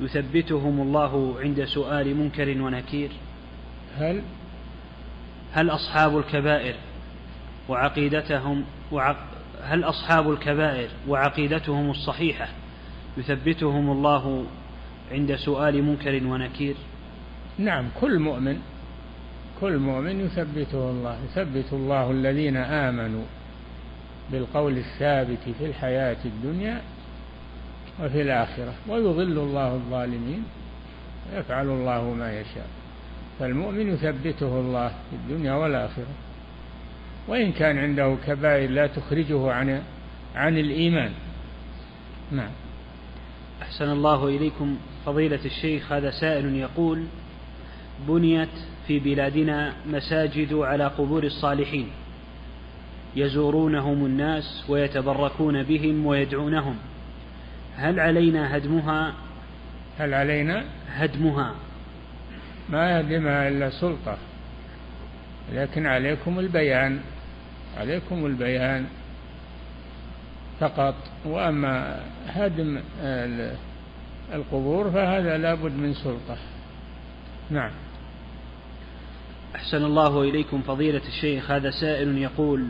[0.00, 3.10] يثبتهم الله عند سؤال منكر ونكير؟
[3.98, 4.22] هل؟
[5.52, 6.74] هل أصحاب الكبائر
[7.68, 9.16] وعقيدتهم وعق
[9.62, 12.48] هل أصحاب الكبائر وعقيدتهم الصحيحة
[13.16, 14.44] يثبتهم الله
[15.12, 16.74] عند سؤال منكر ونكير؟
[17.58, 18.58] نعم كل مؤمن
[19.60, 23.24] كل مؤمن يثبته الله يثبت الله الذين آمنوا
[24.32, 26.80] بالقول الثابت في الحياة الدنيا
[28.00, 30.44] وفي الآخرة ويضل الله الظالمين
[31.32, 32.66] ويفعل الله ما يشاء.
[33.38, 36.14] فالمؤمن يثبته الله في الدنيا والآخرة.
[37.28, 39.82] وإن كان عنده كبائر لا تخرجه عن
[40.34, 41.12] عن الإيمان.
[42.32, 42.50] نعم.
[43.62, 44.76] أحسن الله إليكم
[45.06, 47.04] فضيلة الشيخ هذا سائل يقول
[48.08, 48.48] بنيت
[48.86, 51.88] في بلادنا مساجد على قبور الصالحين
[53.16, 56.76] يزورونهم الناس ويتبركون بهم ويدعونهم.
[57.76, 59.14] هل علينا هدمها؟
[59.98, 61.54] هل علينا؟ هدمها.
[62.68, 64.16] ما يهدمها إلا سلطة.
[65.52, 67.00] لكن عليكم البيان.
[67.78, 68.86] عليكم البيان
[70.60, 70.94] فقط.
[71.24, 72.80] وأما هدم
[74.32, 76.36] القبور فهذا لابد من سلطة.
[77.50, 77.70] نعم.
[79.56, 81.50] أحسن الله إليكم فضيلة الشيخ.
[81.50, 82.68] هذا سائل يقول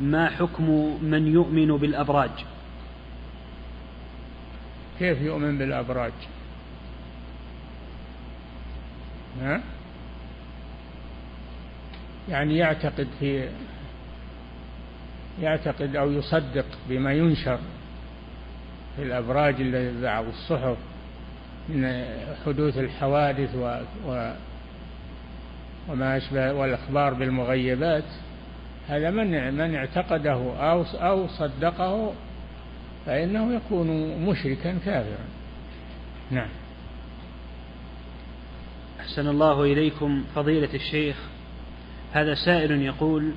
[0.00, 2.30] ما حكم من يؤمن بالأبراج؟
[5.02, 6.12] كيف يؤمن بالأبراج
[9.40, 9.60] ها؟
[12.28, 13.48] يعني يعتقد في
[15.40, 17.58] يعتقد أو يصدق بما ينشر
[18.96, 20.76] في الأبراج الذي بعض الصحف
[21.68, 22.04] من
[22.46, 24.32] حدوث الحوادث و, و
[25.88, 28.04] وما أشبه والأخبار بالمغيبات
[28.88, 32.12] هذا من من اعتقده أو أو صدقه
[33.06, 35.24] فإنه يكون مشركا كافرا.
[36.30, 36.48] نعم.
[39.00, 41.16] أحسن الله إليكم فضيلة الشيخ.
[42.12, 43.32] هذا سائل يقول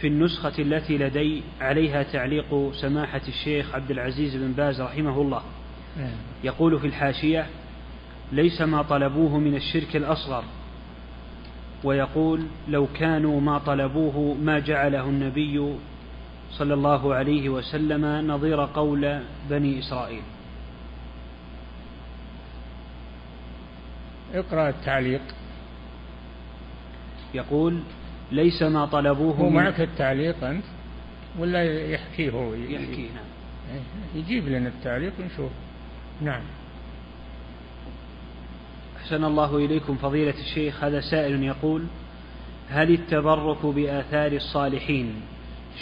[0.00, 5.42] في النسخة التي لدي عليها تعليق سماحة الشيخ عبد العزيز بن باز رحمه الله.
[5.98, 6.16] نعم.
[6.44, 7.46] يقول في الحاشية
[8.32, 10.44] ليس ما طلبوه من الشرك الأصغر.
[11.84, 15.74] ويقول لو كانوا ما طلبوه ما جعله النبي
[16.50, 19.20] صلى الله عليه وسلم نظير قول
[19.50, 20.22] بني إسرائيل.
[24.34, 25.22] اقرأ التعليق.
[27.34, 27.80] يقول
[28.32, 30.64] ليس ما طلبوه هو معك التعليق أنت؟
[31.38, 33.80] ولا يحكيه؟ هو يحكي نعم.
[34.14, 35.50] يجيب لنا التعليق ونشوف.
[36.22, 36.42] نعم.
[38.96, 40.84] أحسن الله إليكم فضيلة الشيخ.
[40.84, 41.84] هذا سائل يقول
[42.68, 45.14] هل التبرك بآثار الصالحين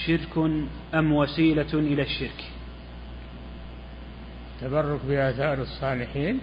[0.07, 0.51] شرك
[0.95, 2.45] أم وسيلة إلى الشرك؟
[4.61, 6.41] تبرك بآثار الصالحين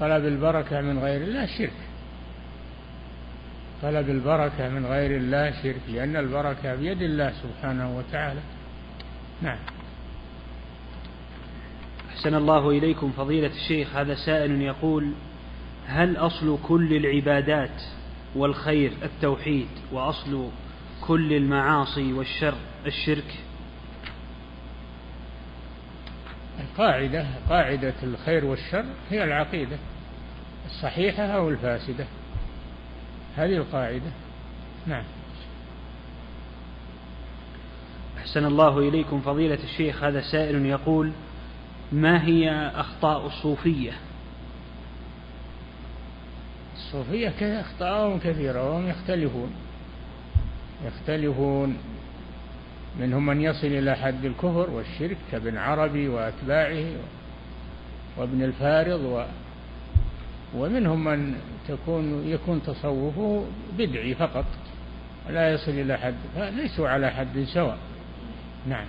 [0.00, 1.80] طلب البركة من غير الله شرك.
[3.82, 8.40] طلب البركة من غير الله شرك لأن البركة بيد الله سبحانه وتعالى.
[9.42, 9.58] نعم.
[12.10, 15.12] أحسن الله إليكم فضيلة الشيخ هذا سائل يقول
[15.86, 17.82] هل أصل كل العبادات
[18.34, 20.48] والخير التوحيد وأصل
[21.10, 22.54] كل المعاصي والشر
[22.86, 23.34] الشرك.
[26.60, 29.76] القاعدة قاعدة الخير والشر هي العقيدة
[30.66, 32.06] الصحيحة أو الفاسدة.
[33.36, 34.10] هذه القاعدة.
[34.86, 35.04] نعم.
[38.18, 40.04] أحسن الله إليكم فضيلة الشيخ.
[40.04, 41.12] هذا سائل يقول
[41.92, 43.92] ما هي أخطاء الصوفية؟
[46.74, 49.69] الصوفية أخطاءهم كثيرة وهم يختلفون.
[50.86, 51.76] يختلفون.
[53.00, 56.84] منهم من يصل إلى حد الكفر والشرك كابن عربي وأتباعه
[58.16, 59.24] وابن الفارض و
[60.54, 61.34] ومنهم من
[61.68, 63.44] تكون يكون تصوفه
[63.78, 64.44] بدعي فقط
[65.30, 67.78] لا يصل إلى حد فليسوا على حد سواء.
[68.68, 68.86] نعم.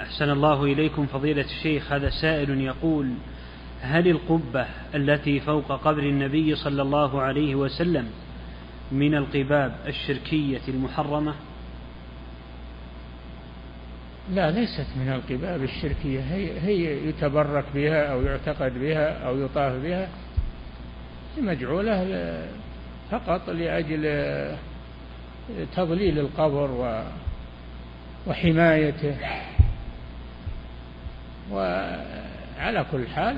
[0.00, 3.10] أحسن الله إليكم فضيلة الشيخ هذا سائل يقول
[3.80, 8.10] هل القبة التي فوق قبر النبي صلى الله عليه وسلم
[8.92, 11.34] من القباب الشركية المحرمة؟
[14.32, 16.20] لا ليست من القباب الشركية.
[16.20, 20.08] هي, هي يتبرك بها أو يعتقد بها أو يطاف بها
[21.38, 22.42] مجعولة
[23.10, 24.02] فقط لأجل
[25.76, 27.02] تضليل القبر
[28.26, 29.16] وحمايته.
[31.50, 33.36] وعلى كل حال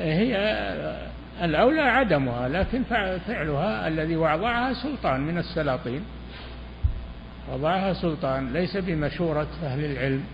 [0.00, 1.09] هي
[1.42, 2.82] الأولى عدمها لكن
[3.26, 6.02] فعلها الذي وضعها سلطان من السلاطين.
[7.52, 10.24] وضعها سلطان ليس بمشورة أهل العلم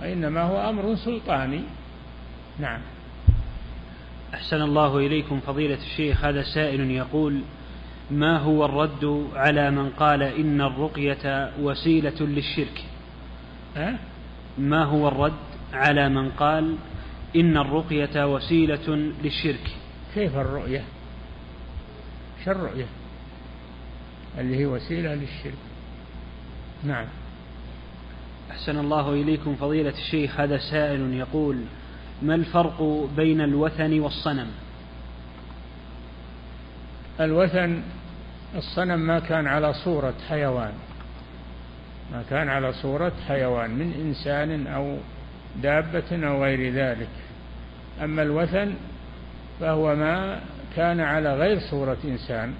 [0.00, 1.60] وإنما هو أمر سلطاني.
[2.58, 2.80] نعم.
[4.34, 6.24] أحسن الله إليكم فضيلة الشيخ.
[6.24, 7.40] هذا سائل يقول
[8.10, 12.84] ما هو الرد على من قال إن الرقية وسيلة للشرك؟
[13.76, 13.94] أه؟
[14.58, 15.32] ما هو الرد
[15.72, 16.76] على من قال
[17.36, 19.77] إن الرقية وسيلة للشرك؟
[20.14, 20.84] كيف الرؤية؟
[22.44, 22.86] شو الرؤية؟
[24.38, 25.58] اللي هي وسيلة للشرك.
[26.84, 27.06] نعم.
[28.50, 31.56] أحسن الله إليكم فضيلة الشيخ هذا سائل يقول
[32.22, 34.50] ما الفرق بين الوثن والصنم؟
[37.20, 37.82] الوثن
[38.56, 40.72] الصنم ما كان على صورة حيوان.
[42.12, 44.96] ما كان على صورة حيوان من إنسان أو
[45.62, 47.08] دابة أو غير ذلك.
[48.02, 48.74] أما الوثن
[49.60, 50.40] فهو ما
[50.76, 52.54] كان على غير صورة إنسان.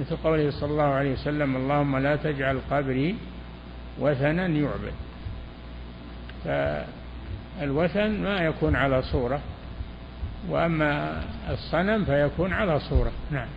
[0.00, 3.16] مثل قوله صلى الله عليه وسلم اللهم لا تجعل قبري
[3.98, 4.92] وثنا يعبد.
[6.44, 9.40] فالوثن ما يكون على صورة
[10.48, 13.12] وأما الصنم فيكون على صورة.
[13.30, 13.48] نعم.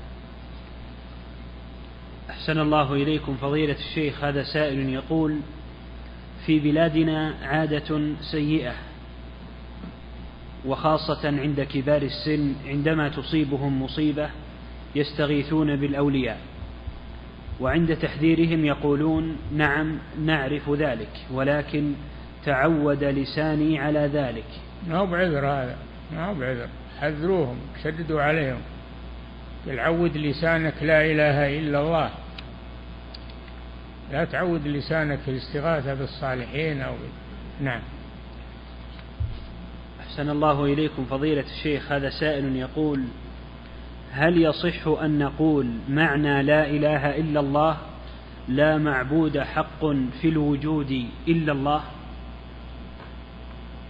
[2.30, 5.40] أحسن الله إليكم فضيلة الشيخ هذا سائل يقول
[6.46, 8.02] في بلادنا عادة
[8.32, 8.74] سيئة
[10.68, 14.30] وخاصة عند كبار السن عندما تصيبهم مصيبة
[14.96, 16.40] يستغيثون بالأولياء.
[17.60, 21.94] وعند تحذيرهم يقولون نعم نعرف ذلك ولكن
[22.46, 24.46] تعود لساني على ذلك.
[24.88, 25.78] ما هو بعذر هذا؟
[26.14, 26.68] ما هو بعذر؟
[27.02, 28.60] حذروهم شددوا عليهم.
[29.68, 32.10] العود لسانك لا إله إلا الله.
[34.12, 36.94] لا تعود لسانك في الاستغاثة بالصالحين أو
[37.62, 37.82] نعم.
[40.18, 43.04] أحسن الله إليكم فضيلة الشيخ هذا سائل يقول
[44.12, 47.78] هل يصح أن نقول معنى لا إله إلا الله
[48.48, 49.86] لا معبود حق
[50.22, 51.84] في الوجود إلا الله؟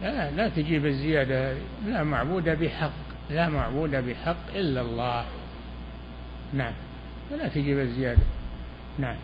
[0.01, 2.91] لا لا تجيب الزيادة لا معبود بحق
[3.29, 5.25] لا معبود بحق إلا الله.
[6.53, 6.73] نعم
[7.31, 8.23] لا تجيب الزيادة.
[8.99, 9.17] نعم.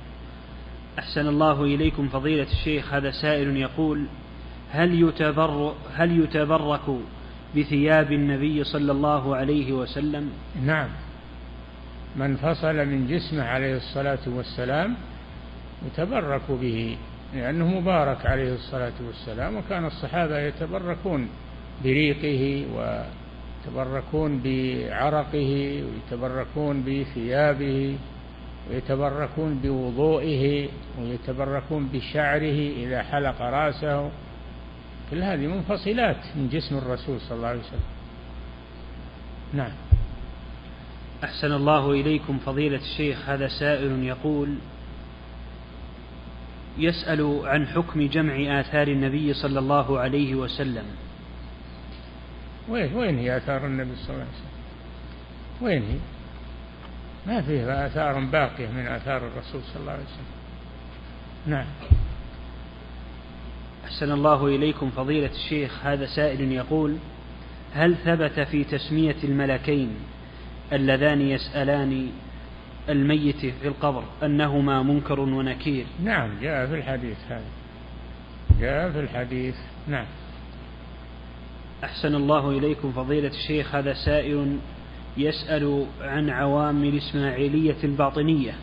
[0.99, 4.05] أحسن الله إليكم فضيلة الشيخ هذا سائل يقول
[4.74, 6.97] هل يتبر هل يتبرك
[7.57, 10.30] بثياب النبي صلى الله عليه وسلم؟
[10.65, 10.89] نعم.
[12.15, 14.95] من فصل من جسمه عليه الصلاة والسلام
[15.86, 16.97] يتبرك به
[17.36, 21.30] لأنه مبارك عليه الصلاة والسلام وكان الصحابة يتبركون
[21.84, 27.95] بريقه ويتبركون بعرقه ويتبركون بثيابه
[28.69, 30.69] ويتبركون بوضوئه
[30.99, 34.09] ويتبركون بشعره إذا حلق رأسه.
[35.14, 37.80] كل هذه منفصلات من جسم الرسول صلى الله عليه وسلم.
[39.53, 39.72] نعم.
[41.24, 44.55] أحسن الله إليكم فضيلة الشيخ هذا سائل يقول
[46.78, 50.86] يسأل عن حكم جمع آثار النبي صلى الله عليه وسلم.
[52.70, 54.53] وين وين هي آثار النبي صلى الله عليه وسلم؟
[55.61, 55.97] وين هي؟
[57.28, 60.34] ما فيه آثار باقية من آثار الرسول صلى الله عليه وسلم.
[61.47, 61.66] نعم.
[63.86, 65.86] أحسن الله إليكم فضيلة الشيخ.
[65.86, 66.97] هذا سائل يقول
[67.73, 69.89] هل ثبت في تسمية الملكين
[70.73, 72.09] اللذان يسألان
[72.89, 77.45] الميت في القبر أنهما منكر ونكير؟ نعم جاء في الحديث هذا.
[78.59, 79.55] جاء في الحديث
[79.88, 80.05] نعم.
[81.84, 83.75] أحسن الله إليكم فضيلة الشيخ.
[83.75, 84.57] هذا سائل
[85.17, 88.55] يسأل عن عوام الإسماعيلية الباطنية.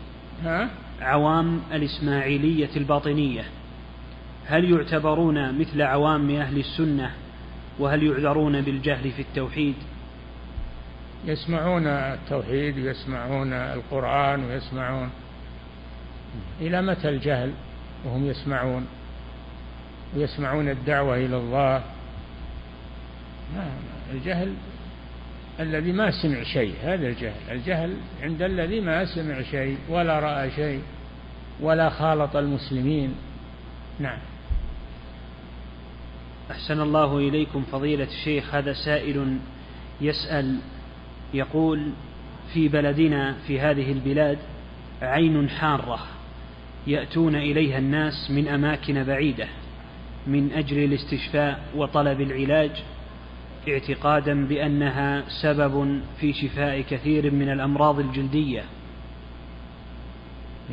[0.43, 0.69] ها؟
[1.01, 3.43] عوام الإسماعيلية الباطنية.
[4.47, 7.11] هل يعتبرون مثل عوام أهل السنة
[7.79, 9.75] وهل يعذرون بالجهل في التوحيد؟
[11.25, 15.09] يسمعون التوحيد ويسمعون القرآن ويسمعون.
[16.61, 17.51] إلى متى الجهل
[18.05, 18.87] وهم يسمعون؟
[20.15, 21.83] ويسمعون الدعوة إلى الله.
[24.13, 24.53] الجهل
[25.59, 27.51] الذي ما سمع شيء هذا الجهل.
[27.51, 30.81] الجهل عند الذي ما سمع شيء ولا رأى شيء
[31.59, 33.15] ولا خالط المسلمين.
[33.99, 34.19] نعم.
[36.51, 38.55] أحسن الله إليكم فضيلة الشيخ.
[38.55, 39.37] هذا سائل
[40.01, 40.57] يسأل
[41.33, 41.91] يقول
[42.53, 44.37] في بلدنا في هذه البلاد
[45.01, 45.99] عين حارة
[46.87, 49.47] يأتون إليها الناس من أماكن بعيدة
[50.27, 52.71] من أجل الاستشفاء وطلب العلاج
[53.69, 58.63] اعتقادا بأنها سبب في شفاء كثير من الأمراض الجلدية.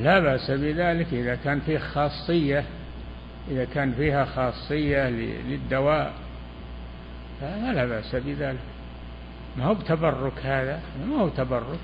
[0.00, 2.64] لا بأس بذلك إذا كان فيه خاصية
[3.51, 5.09] إذا كان فيها خاصية
[5.49, 6.14] للدواء
[7.40, 8.59] فلا بأس بذلك.
[9.57, 11.78] ما هو بتبرك هذا؟ ما هو تبرك.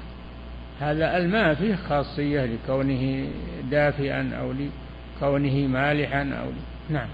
[0.81, 3.29] هذا الماء فيه خاصية لكونه
[3.71, 6.51] دافئا أو لكونه مالحا أو
[6.91, 7.09] نعم.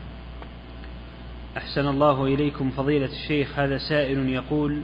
[1.57, 3.59] أحسن الله إليكم فضيلة الشيخ.
[3.59, 4.83] هذا سائل يقول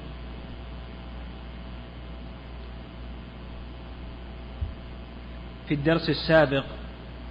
[5.69, 6.65] في الدرس السابق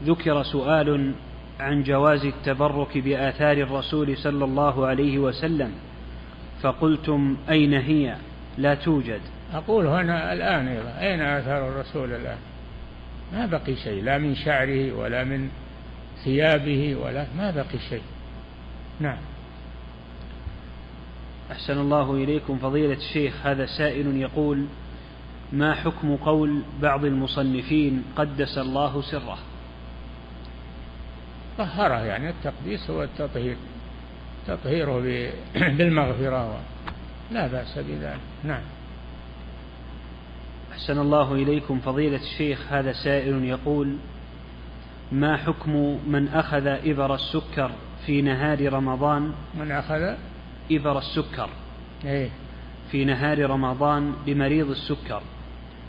[0.04, 1.14] ذكر سؤال
[1.60, 5.72] عن جواز التبرك بآثار الرسول صلى الله عليه وسلم
[6.62, 8.16] فقلتم أين هي؟
[8.58, 9.22] لا توجد.
[9.54, 12.38] أقول هنا الآن أيضا أين آثار الرسول الآن؟
[13.34, 15.50] ما بقي شيء لا من شعره ولا من
[16.24, 18.04] ثيابه ولا ما بقي شيء.
[19.00, 19.18] نعم.
[21.52, 24.66] أحسن الله إليكم فضيلة الشيخ هذا سائل يقول
[25.54, 29.38] ما حكم قول بعض المصنفين قدس الله سره؟
[31.58, 33.56] طهره يعني التقديس هو التطهير.
[34.48, 35.00] تطهيره
[35.78, 36.60] بالمغفرة
[37.32, 38.20] لا بأس بذلك.
[38.44, 38.62] نعم.
[40.72, 42.60] أحسن الله إليكم فضيلة الشيخ.
[42.70, 43.96] هذا سائل يقول
[45.12, 47.72] ما حكم من أخذ إبر السكر
[48.06, 50.16] في نهار رمضان؟ من أخذ؟
[50.72, 51.50] إبر السكر.
[52.06, 52.30] إيه؟
[52.92, 55.22] في نهار رمضان بمريض السكر.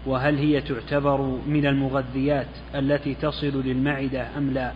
[0.07, 4.73] وهل هي تعتبر من المغذيات التي تصل للمعدة أم لا؟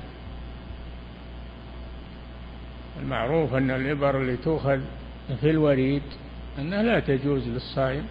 [3.03, 4.81] المعروف أن الإبر اللي تؤخذ
[5.41, 6.03] في الوريد
[6.59, 8.05] أنها لا تجوز للصائم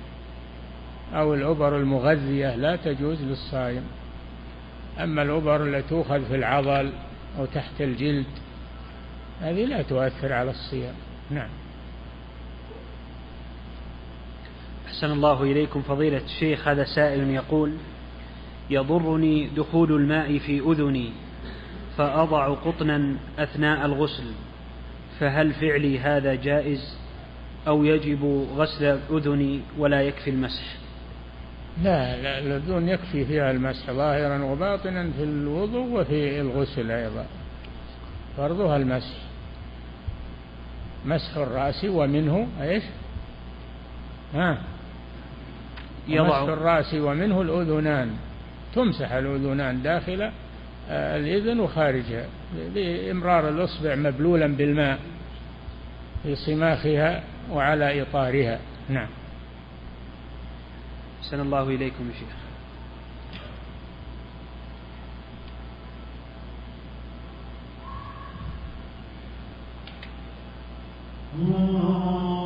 [1.14, 3.84] أو الأبر المغذية لا تجوز للصائم.
[5.00, 6.92] أما الأبر التي تؤخذ في العضل
[7.40, 8.26] أو تحت الجلد
[9.42, 10.94] هذه لا تؤثر على الصيام.
[11.32, 11.50] نعم.
[14.88, 16.68] أحسن الله إليكم فضيلة الشيخ.
[16.68, 17.74] هذا سائل يقول
[18.70, 21.12] يضرني دخول الماء في أذني
[21.98, 24.32] فأضع قطنا أثناء الغسل.
[25.20, 26.98] فهل فعلي هذا جائز
[27.68, 30.64] أو يجب غسل الأذن ولا يكفي المسح؟
[31.84, 37.26] لا لا الأذن يكفي فيها المسح ظاهرا وباطنا في الوضوء وفي الغسل أيضا.
[38.38, 39.16] فرضها المسح.
[41.06, 42.84] مسح الرأس ومنه إيش؟
[44.34, 44.58] ها؟
[46.08, 46.44] يضع.
[46.44, 48.10] مسح الرأس ومنه الأذنان.
[48.76, 50.32] تمسح الأذنان داخل
[50.90, 52.26] الإذن وخارجها.
[52.76, 55.00] بإمرار الإصبع مبلولا بالماء
[56.24, 58.60] في صماخها وعلى إطارها.
[58.90, 59.08] نعم.
[61.22, 62.40] أحسن الله إليكم يا شيخ.
[71.36, 72.39] الله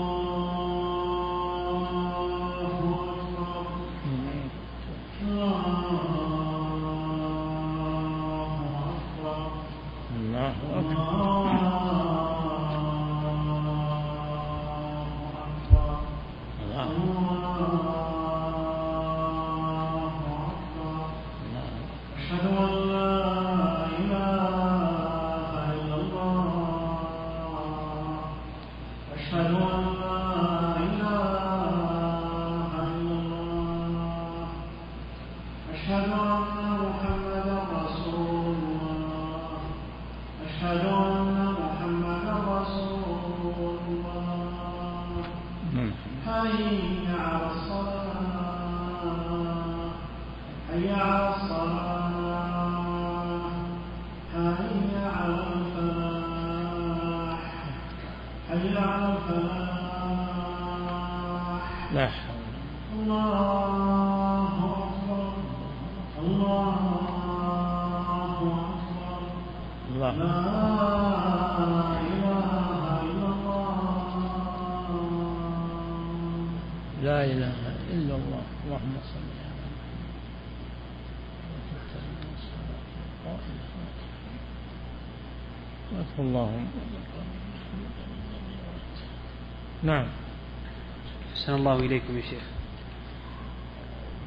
[91.73, 92.43] الله إليكم يا شيخ.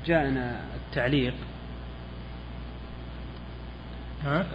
[0.07, 1.35] جاءنا التعليق.
[4.25, 4.47] ها؟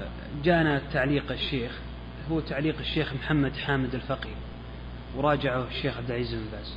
[0.43, 1.79] جاءنا تعليق الشيخ.
[2.31, 4.29] هو تعليق الشيخ محمد حامد الفقي
[5.15, 6.75] وراجعه الشيخ عبد العزيز بن باز.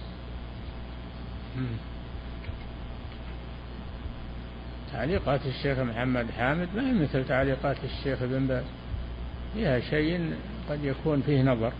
[4.92, 8.64] تعليقات الشيخ محمد حامد ما هي مثل تعليقات الشيخ ابن باز.
[9.54, 10.34] فيها شيء
[10.70, 11.72] قد يكون فيه نظر.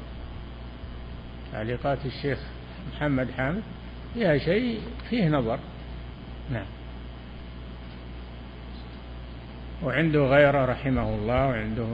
[1.53, 2.39] تعليقات الشيخ
[2.95, 3.63] محمد حامد
[4.15, 5.59] فيها شيء فيه نظر.
[6.53, 6.67] نعم.
[9.83, 11.87] وعنده غيره رحمه الله وعنده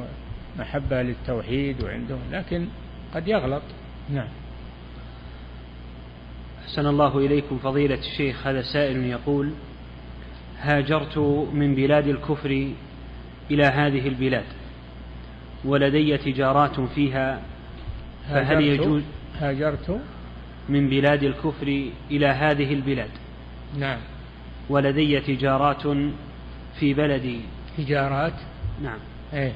[0.59, 2.67] محبة للتوحيد وعنده لكن
[3.15, 3.63] قد يغلط.
[4.11, 4.29] نعم.
[6.65, 9.51] أحسن الله إليكم فضيلة الشيخ هذا سائل يقول
[10.61, 11.19] هاجرت
[11.53, 12.69] من بلاد الكفر
[13.51, 14.45] إلى هذه البلاد
[15.65, 17.41] ولدي تجارات فيها
[18.29, 19.03] فهل يجوز؟
[19.39, 20.01] هاجرت
[20.69, 23.11] من بلاد الكفر إلى هذه البلاد.
[23.79, 23.99] نعم.
[24.69, 25.83] ولدي تجارات
[26.81, 27.41] في بلدي.
[27.79, 28.35] تجارات؟
[28.83, 28.99] نعم.
[29.33, 29.53] إيه.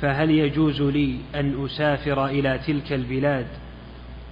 [0.00, 3.46] فهل يجوز لي أن أسافر إلى تلك البلاد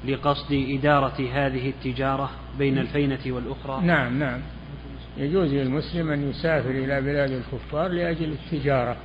[0.09, 4.41] لقصد إدارة هذه التجارة بين الفينة والأخرى؟ نعم نعم.
[5.17, 8.97] يجوز للمسلم أن يسافر إلى بلاد الكفار لأجل التجارة.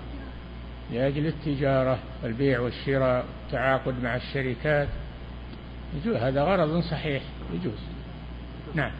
[0.93, 4.88] لأجل التجارة والبيع والشراء والتعاقد مع الشركات.
[5.95, 7.23] يجوز هذا غرض صحيح
[7.53, 7.79] يجوز.
[8.75, 8.91] نعم.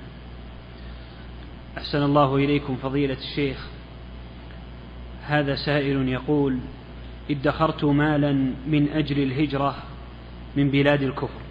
[1.78, 3.68] أحسن الله إليكم فضيلة الشيخ.
[5.26, 6.60] هذا سائل يقول
[7.32, 8.32] ادخرت مالا
[8.68, 9.76] من أجل الهجرة
[10.56, 11.42] من بلاد الكفر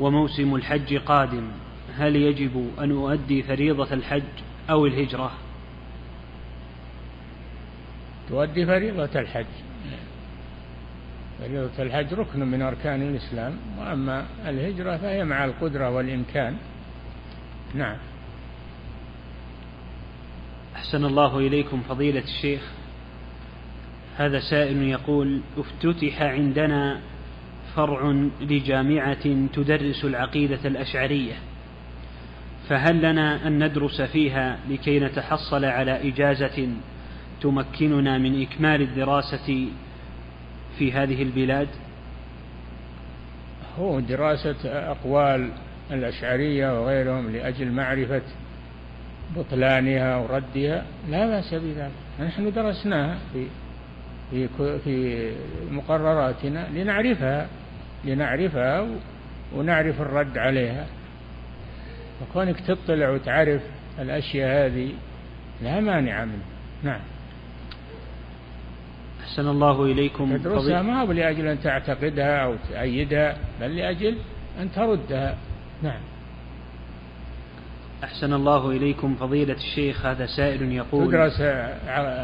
[0.00, 1.48] وموسم الحج قادم
[1.96, 4.22] هل يجب أن أؤدي فريضة الحج
[4.70, 5.30] أو الهجرة؟
[8.28, 9.46] تؤدي فريضة الحج.
[11.38, 16.56] فريضة الحج ركن من أركان الإسلام وأما الهجرة فهي مع القدرة والإمكان.
[17.74, 17.96] نعم.
[20.76, 22.62] أحسن الله إليكم فضيلة الشيخ.
[24.16, 27.00] هذا سائل يقول افتتح عندنا
[27.76, 31.34] فرع لجامعة تدرس العقيدة الأشعرية
[32.68, 36.68] فهل لنا أن ندرس فيها لكي نتحصل على إجازة
[37.40, 39.68] تمكننا من إكمال الدراسة
[40.78, 41.68] في هذه البلاد؟
[43.78, 45.50] هو دراسة أقوال
[45.90, 48.22] الأشعرية وغيرهم لأجل معرفة
[49.36, 51.90] بطلانها وردها لا بأس بذلك.
[52.20, 53.46] نحن درسناها في
[54.30, 54.48] في
[54.78, 55.30] في
[55.70, 57.48] مقرراتنا لنعرفها
[58.04, 58.86] لنعرفها
[59.54, 60.86] ونعرف الرد عليها.
[62.20, 63.62] فكونك تطلع وتعرف
[63.98, 64.92] الأشياء هذه
[65.62, 66.42] لا مانع منه
[66.82, 67.00] نعم.
[69.24, 70.36] أحسن الله إليكم.
[70.36, 74.16] تدرسها ما هو لأجل أن تعتقدها أو تأيدها بل لأجل
[74.60, 75.36] أن تردها.
[75.82, 76.00] نعم.
[78.04, 80.06] أحسن الله إليكم فضيلة الشيخ.
[80.06, 81.40] هذا سائل يقول تدرس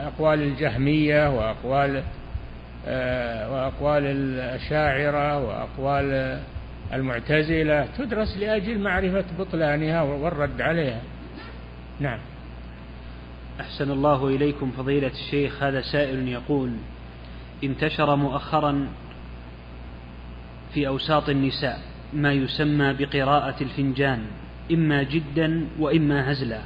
[0.06, 2.02] أقوال الجهمية وأقوال
[2.86, 6.38] آه، وأقوال الأشاعرة وأقوال
[6.92, 7.86] المعتزلة.
[7.98, 11.00] تدرس لأجل معرفة بطلانها والرد عليها.
[12.00, 12.18] نعم.
[13.60, 16.72] أحسن الله إليكم فضيلة الشيخ هذا سائل يقول
[17.64, 18.88] انتشر مؤخرا
[20.74, 21.80] في أوساط النساء
[22.12, 24.26] ما يسمى بقراءة الفنجان
[24.72, 26.60] إما جدا وإما هزلا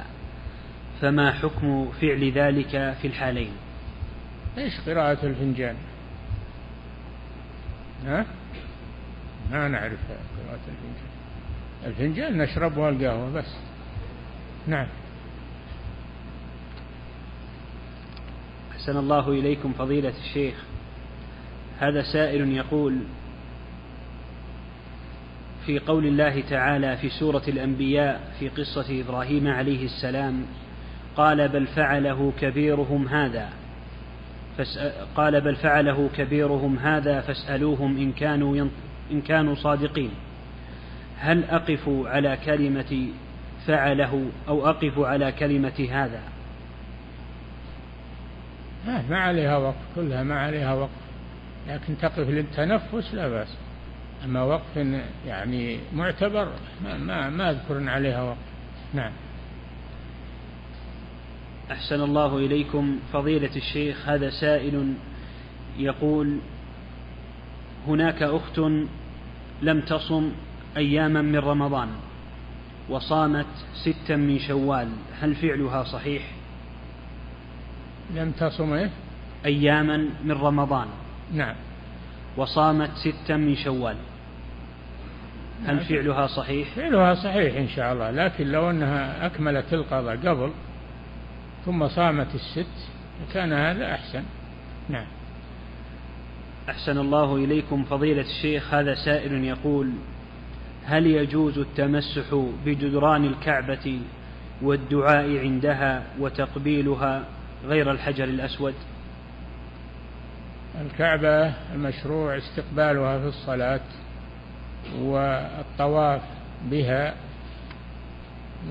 [1.01, 3.51] فما حكم فعل ذلك في الحالين؟
[4.57, 5.75] إيش قراءة الفنجان؟
[8.05, 8.25] ها؟
[9.51, 11.15] ما نعرف قراءة الفنجان.
[11.85, 13.55] الفنجان نشربها القهوة بس.
[14.67, 14.87] نعم.
[18.85, 20.55] أحسن الله إليكم فضيلة الشيخ.
[21.79, 22.99] هذا سائل يقول
[25.65, 30.45] في قول الله تعالى في سورة الأنبياء في قصة إبراهيم عليه السلام
[31.17, 33.49] قال بل فعله كبيرهم هذا
[35.15, 38.67] قال بل فعله كبيرهم هذا فاسألوهم إن كانوا
[39.11, 40.11] إن كانوا صادقين.
[41.19, 43.07] هل أقف على كلمة
[43.67, 46.34] فعله أو أقف على كلمة هذا؟
[48.85, 50.89] ما عليها وقف كلها ما عليها وقف.
[51.67, 53.57] لكن تقف للتنفس لا بأس.
[54.25, 54.77] أما وقف
[55.27, 56.47] يعني معتبر
[56.83, 58.37] ما ما, ما أذكر عليها وقف.
[58.93, 59.11] نعم.
[61.71, 62.99] أحسن الله إليكم.
[63.13, 64.93] فضيلة الشيخ هذا سائل
[65.77, 66.37] يقول
[67.87, 68.59] هناك أخت
[69.61, 70.31] لم تصم
[70.77, 71.89] أياما من رمضان
[72.89, 73.45] وصامت
[73.83, 74.89] ستا من شوال.
[75.21, 76.34] هل فعلها صحيح؟
[78.13, 78.89] لم تصم إيه؟
[79.45, 80.87] أياما من رمضان.
[81.33, 81.55] نعم.
[82.37, 83.95] وصامت ستا من شوال.
[85.65, 85.85] هل نعم.
[85.85, 90.51] فعلها صحيح؟ فعلها صحيح إن شاء الله لكن لو أنها أكملت القضاء قبل
[91.65, 92.89] ثم صامت الست
[93.33, 94.23] كان هذا أحسن.
[94.89, 95.05] نعم.
[96.69, 98.73] أحسن الله إليكم فضيلة الشيخ.
[98.73, 99.91] هذا سائل يقول
[100.85, 103.99] هل يجوز التمسح بجدران الكعبة
[104.61, 107.23] والدعاء عندها وتقبيلها
[107.63, 108.73] غير الحجر الأسود.
[110.81, 113.79] الكعبة المشروع استقبالها في الصلاة
[114.99, 116.21] والطواف
[116.71, 117.15] بها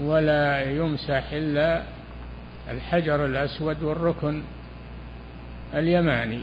[0.00, 1.82] ولا يمسح إلا
[2.70, 4.42] الحجر الأسود والركن
[5.74, 6.40] اليماني.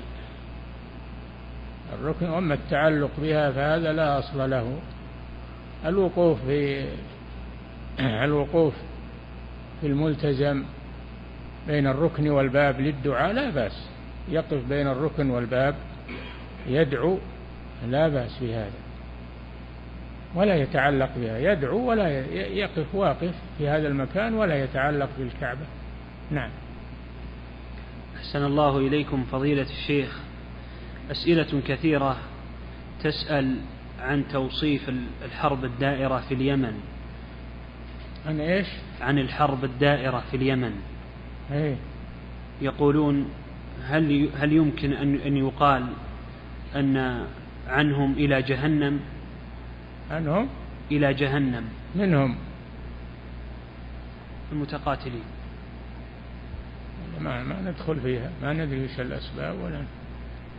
[1.93, 4.79] الركن أما التعلق بها فهذا لا أصل له.
[5.85, 6.85] الوقوف في
[7.99, 8.73] الوقوف
[9.81, 10.63] في الملتزم
[11.67, 13.89] بين الركن والباب للدعاء لا بأس.
[14.29, 15.75] يقف بين الركن والباب
[16.67, 17.17] يدعو
[17.87, 18.79] لا بأس بهذا.
[20.35, 21.37] ولا يتعلق بها.
[21.37, 25.65] يدعو ولا يقف واقف في هذا المكان ولا يتعلق بالكعبة.
[26.31, 26.49] نعم.
[28.17, 30.19] أحسن الله إليكم فضيلة الشيخ.
[31.11, 32.17] أسئلة كثيرة
[33.03, 33.55] تسأل
[34.01, 34.91] عن توصيف
[35.25, 36.73] الحرب الدائرة في اليمن.
[38.27, 38.67] عن إيش؟
[39.01, 40.73] عن الحرب الدائرة في اليمن.
[41.51, 41.75] إيه.
[42.61, 43.29] يقولون
[43.85, 45.85] هل هل يمكن ان أن يقال
[46.75, 47.25] أن
[47.67, 48.99] عنهم إلى جهنم؟
[50.11, 50.47] عنهم؟
[50.91, 51.63] إلى جهنم.
[51.95, 52.35] منهم.
[54.51, 55.23] المتقاتلين.
[57.21, 58.31] ما ما ندخل فيها.
[58.43, 59.81] ما ندري وش الأسباب ولا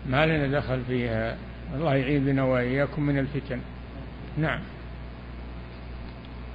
[0.07, 1.37] ما لنا دخل فيها.
[1.75, 3.61] الله يعين بنا وإياكم من الفتن.
[4.39, 4.61] نعم.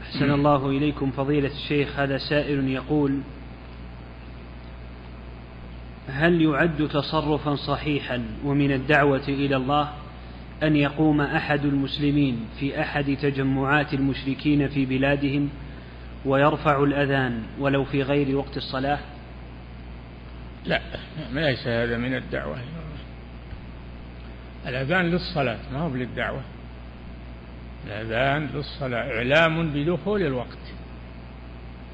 [0.01, 1.99] أحسن الله إليكم فضيلة الشيخ.
[1.99, 3.19] هذا سائل يقول
[6.09, 9.89] هل يعد تصرفا صحيحا ومن الدعوة إلى الله
[10.63, 15.49] أن يقوم أحد المسلمين في أحد تجمعات المشركين في بلادهم
[16.25, 18.99] ويرفع الأذان ولو في غير وقت الصلاة؟
[20.65, 20.81] لا
[21.31, 22.57] ليس هذا من الدعوة.
[24.67, 26.41] الأذان للصلاة ما هو للدعوة
[27.87, 30.57] الأذان للصلاة إعلام بدخول الوقت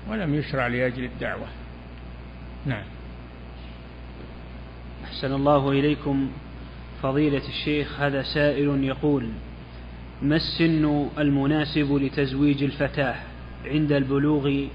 [0.09, 1.47] ولم يشرع لأجل الدعوة.
[2.65, 2.83] نعم.
[5.13, 6.31] أحسن الله إليكم
[7.03, 9.29] فضيلة الشيخ هذا سائل يقول
[10.21, 13.15] ما السن المناسب لتزويج الفتاة
[13.65, 14.65] عند البلوغ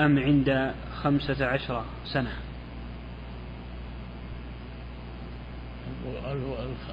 [0.00, 2.30] أم عند خمسة عشر سنة؟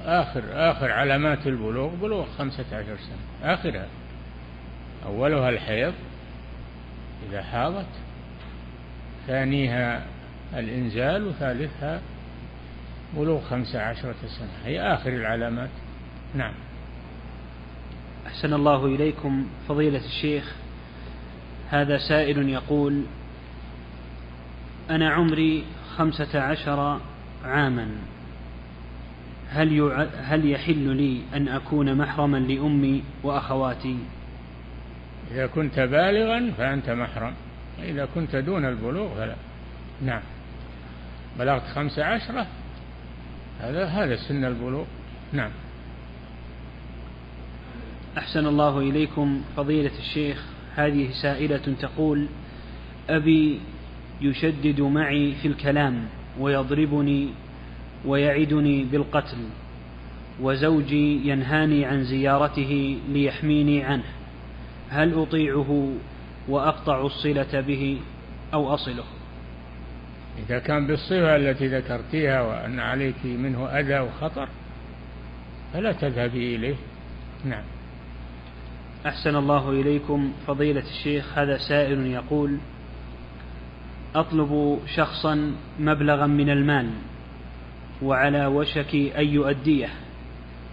[0.04, 3.86] آخر آخر علامات البلوغ بلوغ خمسة عشر سنة آخرها.
[5.06, 5.94] أولها الحيض
[7.30, 7.92] إذا حاضت.
[9.26, 10.02] ثانيها
[10.54, 12.00] الإنزال وثالثها
[13.16, 14.48] بلوغ خمسة عشرة سنة.
[14.64, 15.70] هي آخر العلامات.
[16.34, 16.52] نعم.
[18.26, 20.54] أحسن الله إليكم فضيلة الشيخ.
[21.70, 23.02] هذا سائل يقول
[24.90, 25.64] أنا عمري
[25.96, 27.00] خمسة عشر
[27.44, 27.88] عاما.
[29.50, 33.98] هل هل يحل لي أن أكون محرما لأمي وأخواتي؟
[35.30, 37.34] إذا كنت بالغا فأنت محرم.
[37.82, 39.34] إذا كنت دون البلوغ فلا.
[40.02, 40.22] نعم.
[41.38, 42.46] بلغت خمسة عشرة
[43.60, 44.84] هذا هذا سن البلوغ.
[45.32, 45.50] نعم.
[48.18, 50.44] أحسن الله إليكم فضيلة الشيخ.
[50.74, 52.26] هذه سائلة تقول
[53.10, 53.60] أبي
[54.20, 56.08] يشدد معي في الكلام
[56.40, 57.28] ويضربني
[58.04, 59.36] ويعدني بالقتل
[60.40, 64.04] وزوجي ينهاني عن زيارته ليحميني عنه
[64.90, 65.92] هل أطيعه
[66.48, 67.98] وأقطع الصلة به
[68.54, 69.04] أو أصله؟
[70.46, 74.48] إذا كان بالصفة التي ذكرتيها وأن عليك منه أذى وخطر
[75.72, 76.76] فلا تذهبي إليه.
[77.44, 77.64] نعم.
[79.06, 80.32] أحسن الله إليكم.
[80.46, 82.58] فضيلة الشيخ هذا سائل يقول
[84.14, 86.90] أطلب شخصا مبلغا من المال
[88.02, 89.88] وعلى وشك أن يؤديه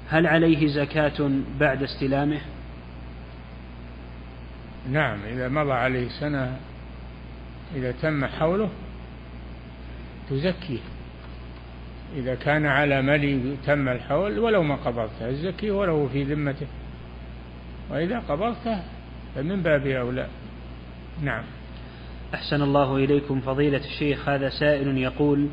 [0.10, 2.42] هل عليه زكاة بعد استلامه؟
[4.92, 6.58] نعم إذا مضى عليه سنة
[7.76, 8.70] إذا تم حوله
[10.30, 10.80] تزكيه.
[12.15, 16.68] إذا كان على ملي تم الحول ولو ما قبضته الزكي ولو في ذمته.
[17.89, 18.80] وإذا قبضته
[19.35, 20.27] فمن باب أولى.
[21.23, 21.43] نعم.
[22.34, 25.47] أحسن الله إليكم فضيلة الشيخ هذا سائل يقول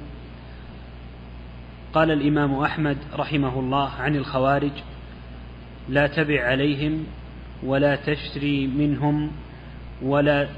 [1.92, 4.72] قال الإمام أحمد رحمه الله عن الخوارج
[5.88, 7.06] لا تبع عليهم
[7.62, 9.30] ولا تشتري منهم
[10.02, 10.48] ولا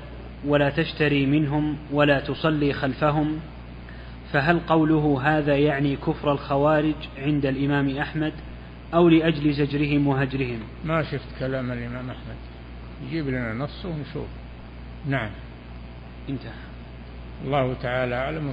[0.47, 3.41] ولا تشتري منهم ولا تصلي خلفهم
[4.35, 8.33] فهل قوله هذا يعني كفر الخوارج عند الإمام أحمد
[8.95, 12.37] أو لأجل زجرهم وهجرهم؟ ما شفت كلام الإمام أحمد.
[13.07, 14.27] يجيب لنا نص ونشوف.
[15.07, 15.31] نعم.
[16.29, 16.53] انتهى.
[17.45, 18.53] الله تعالى أعلم.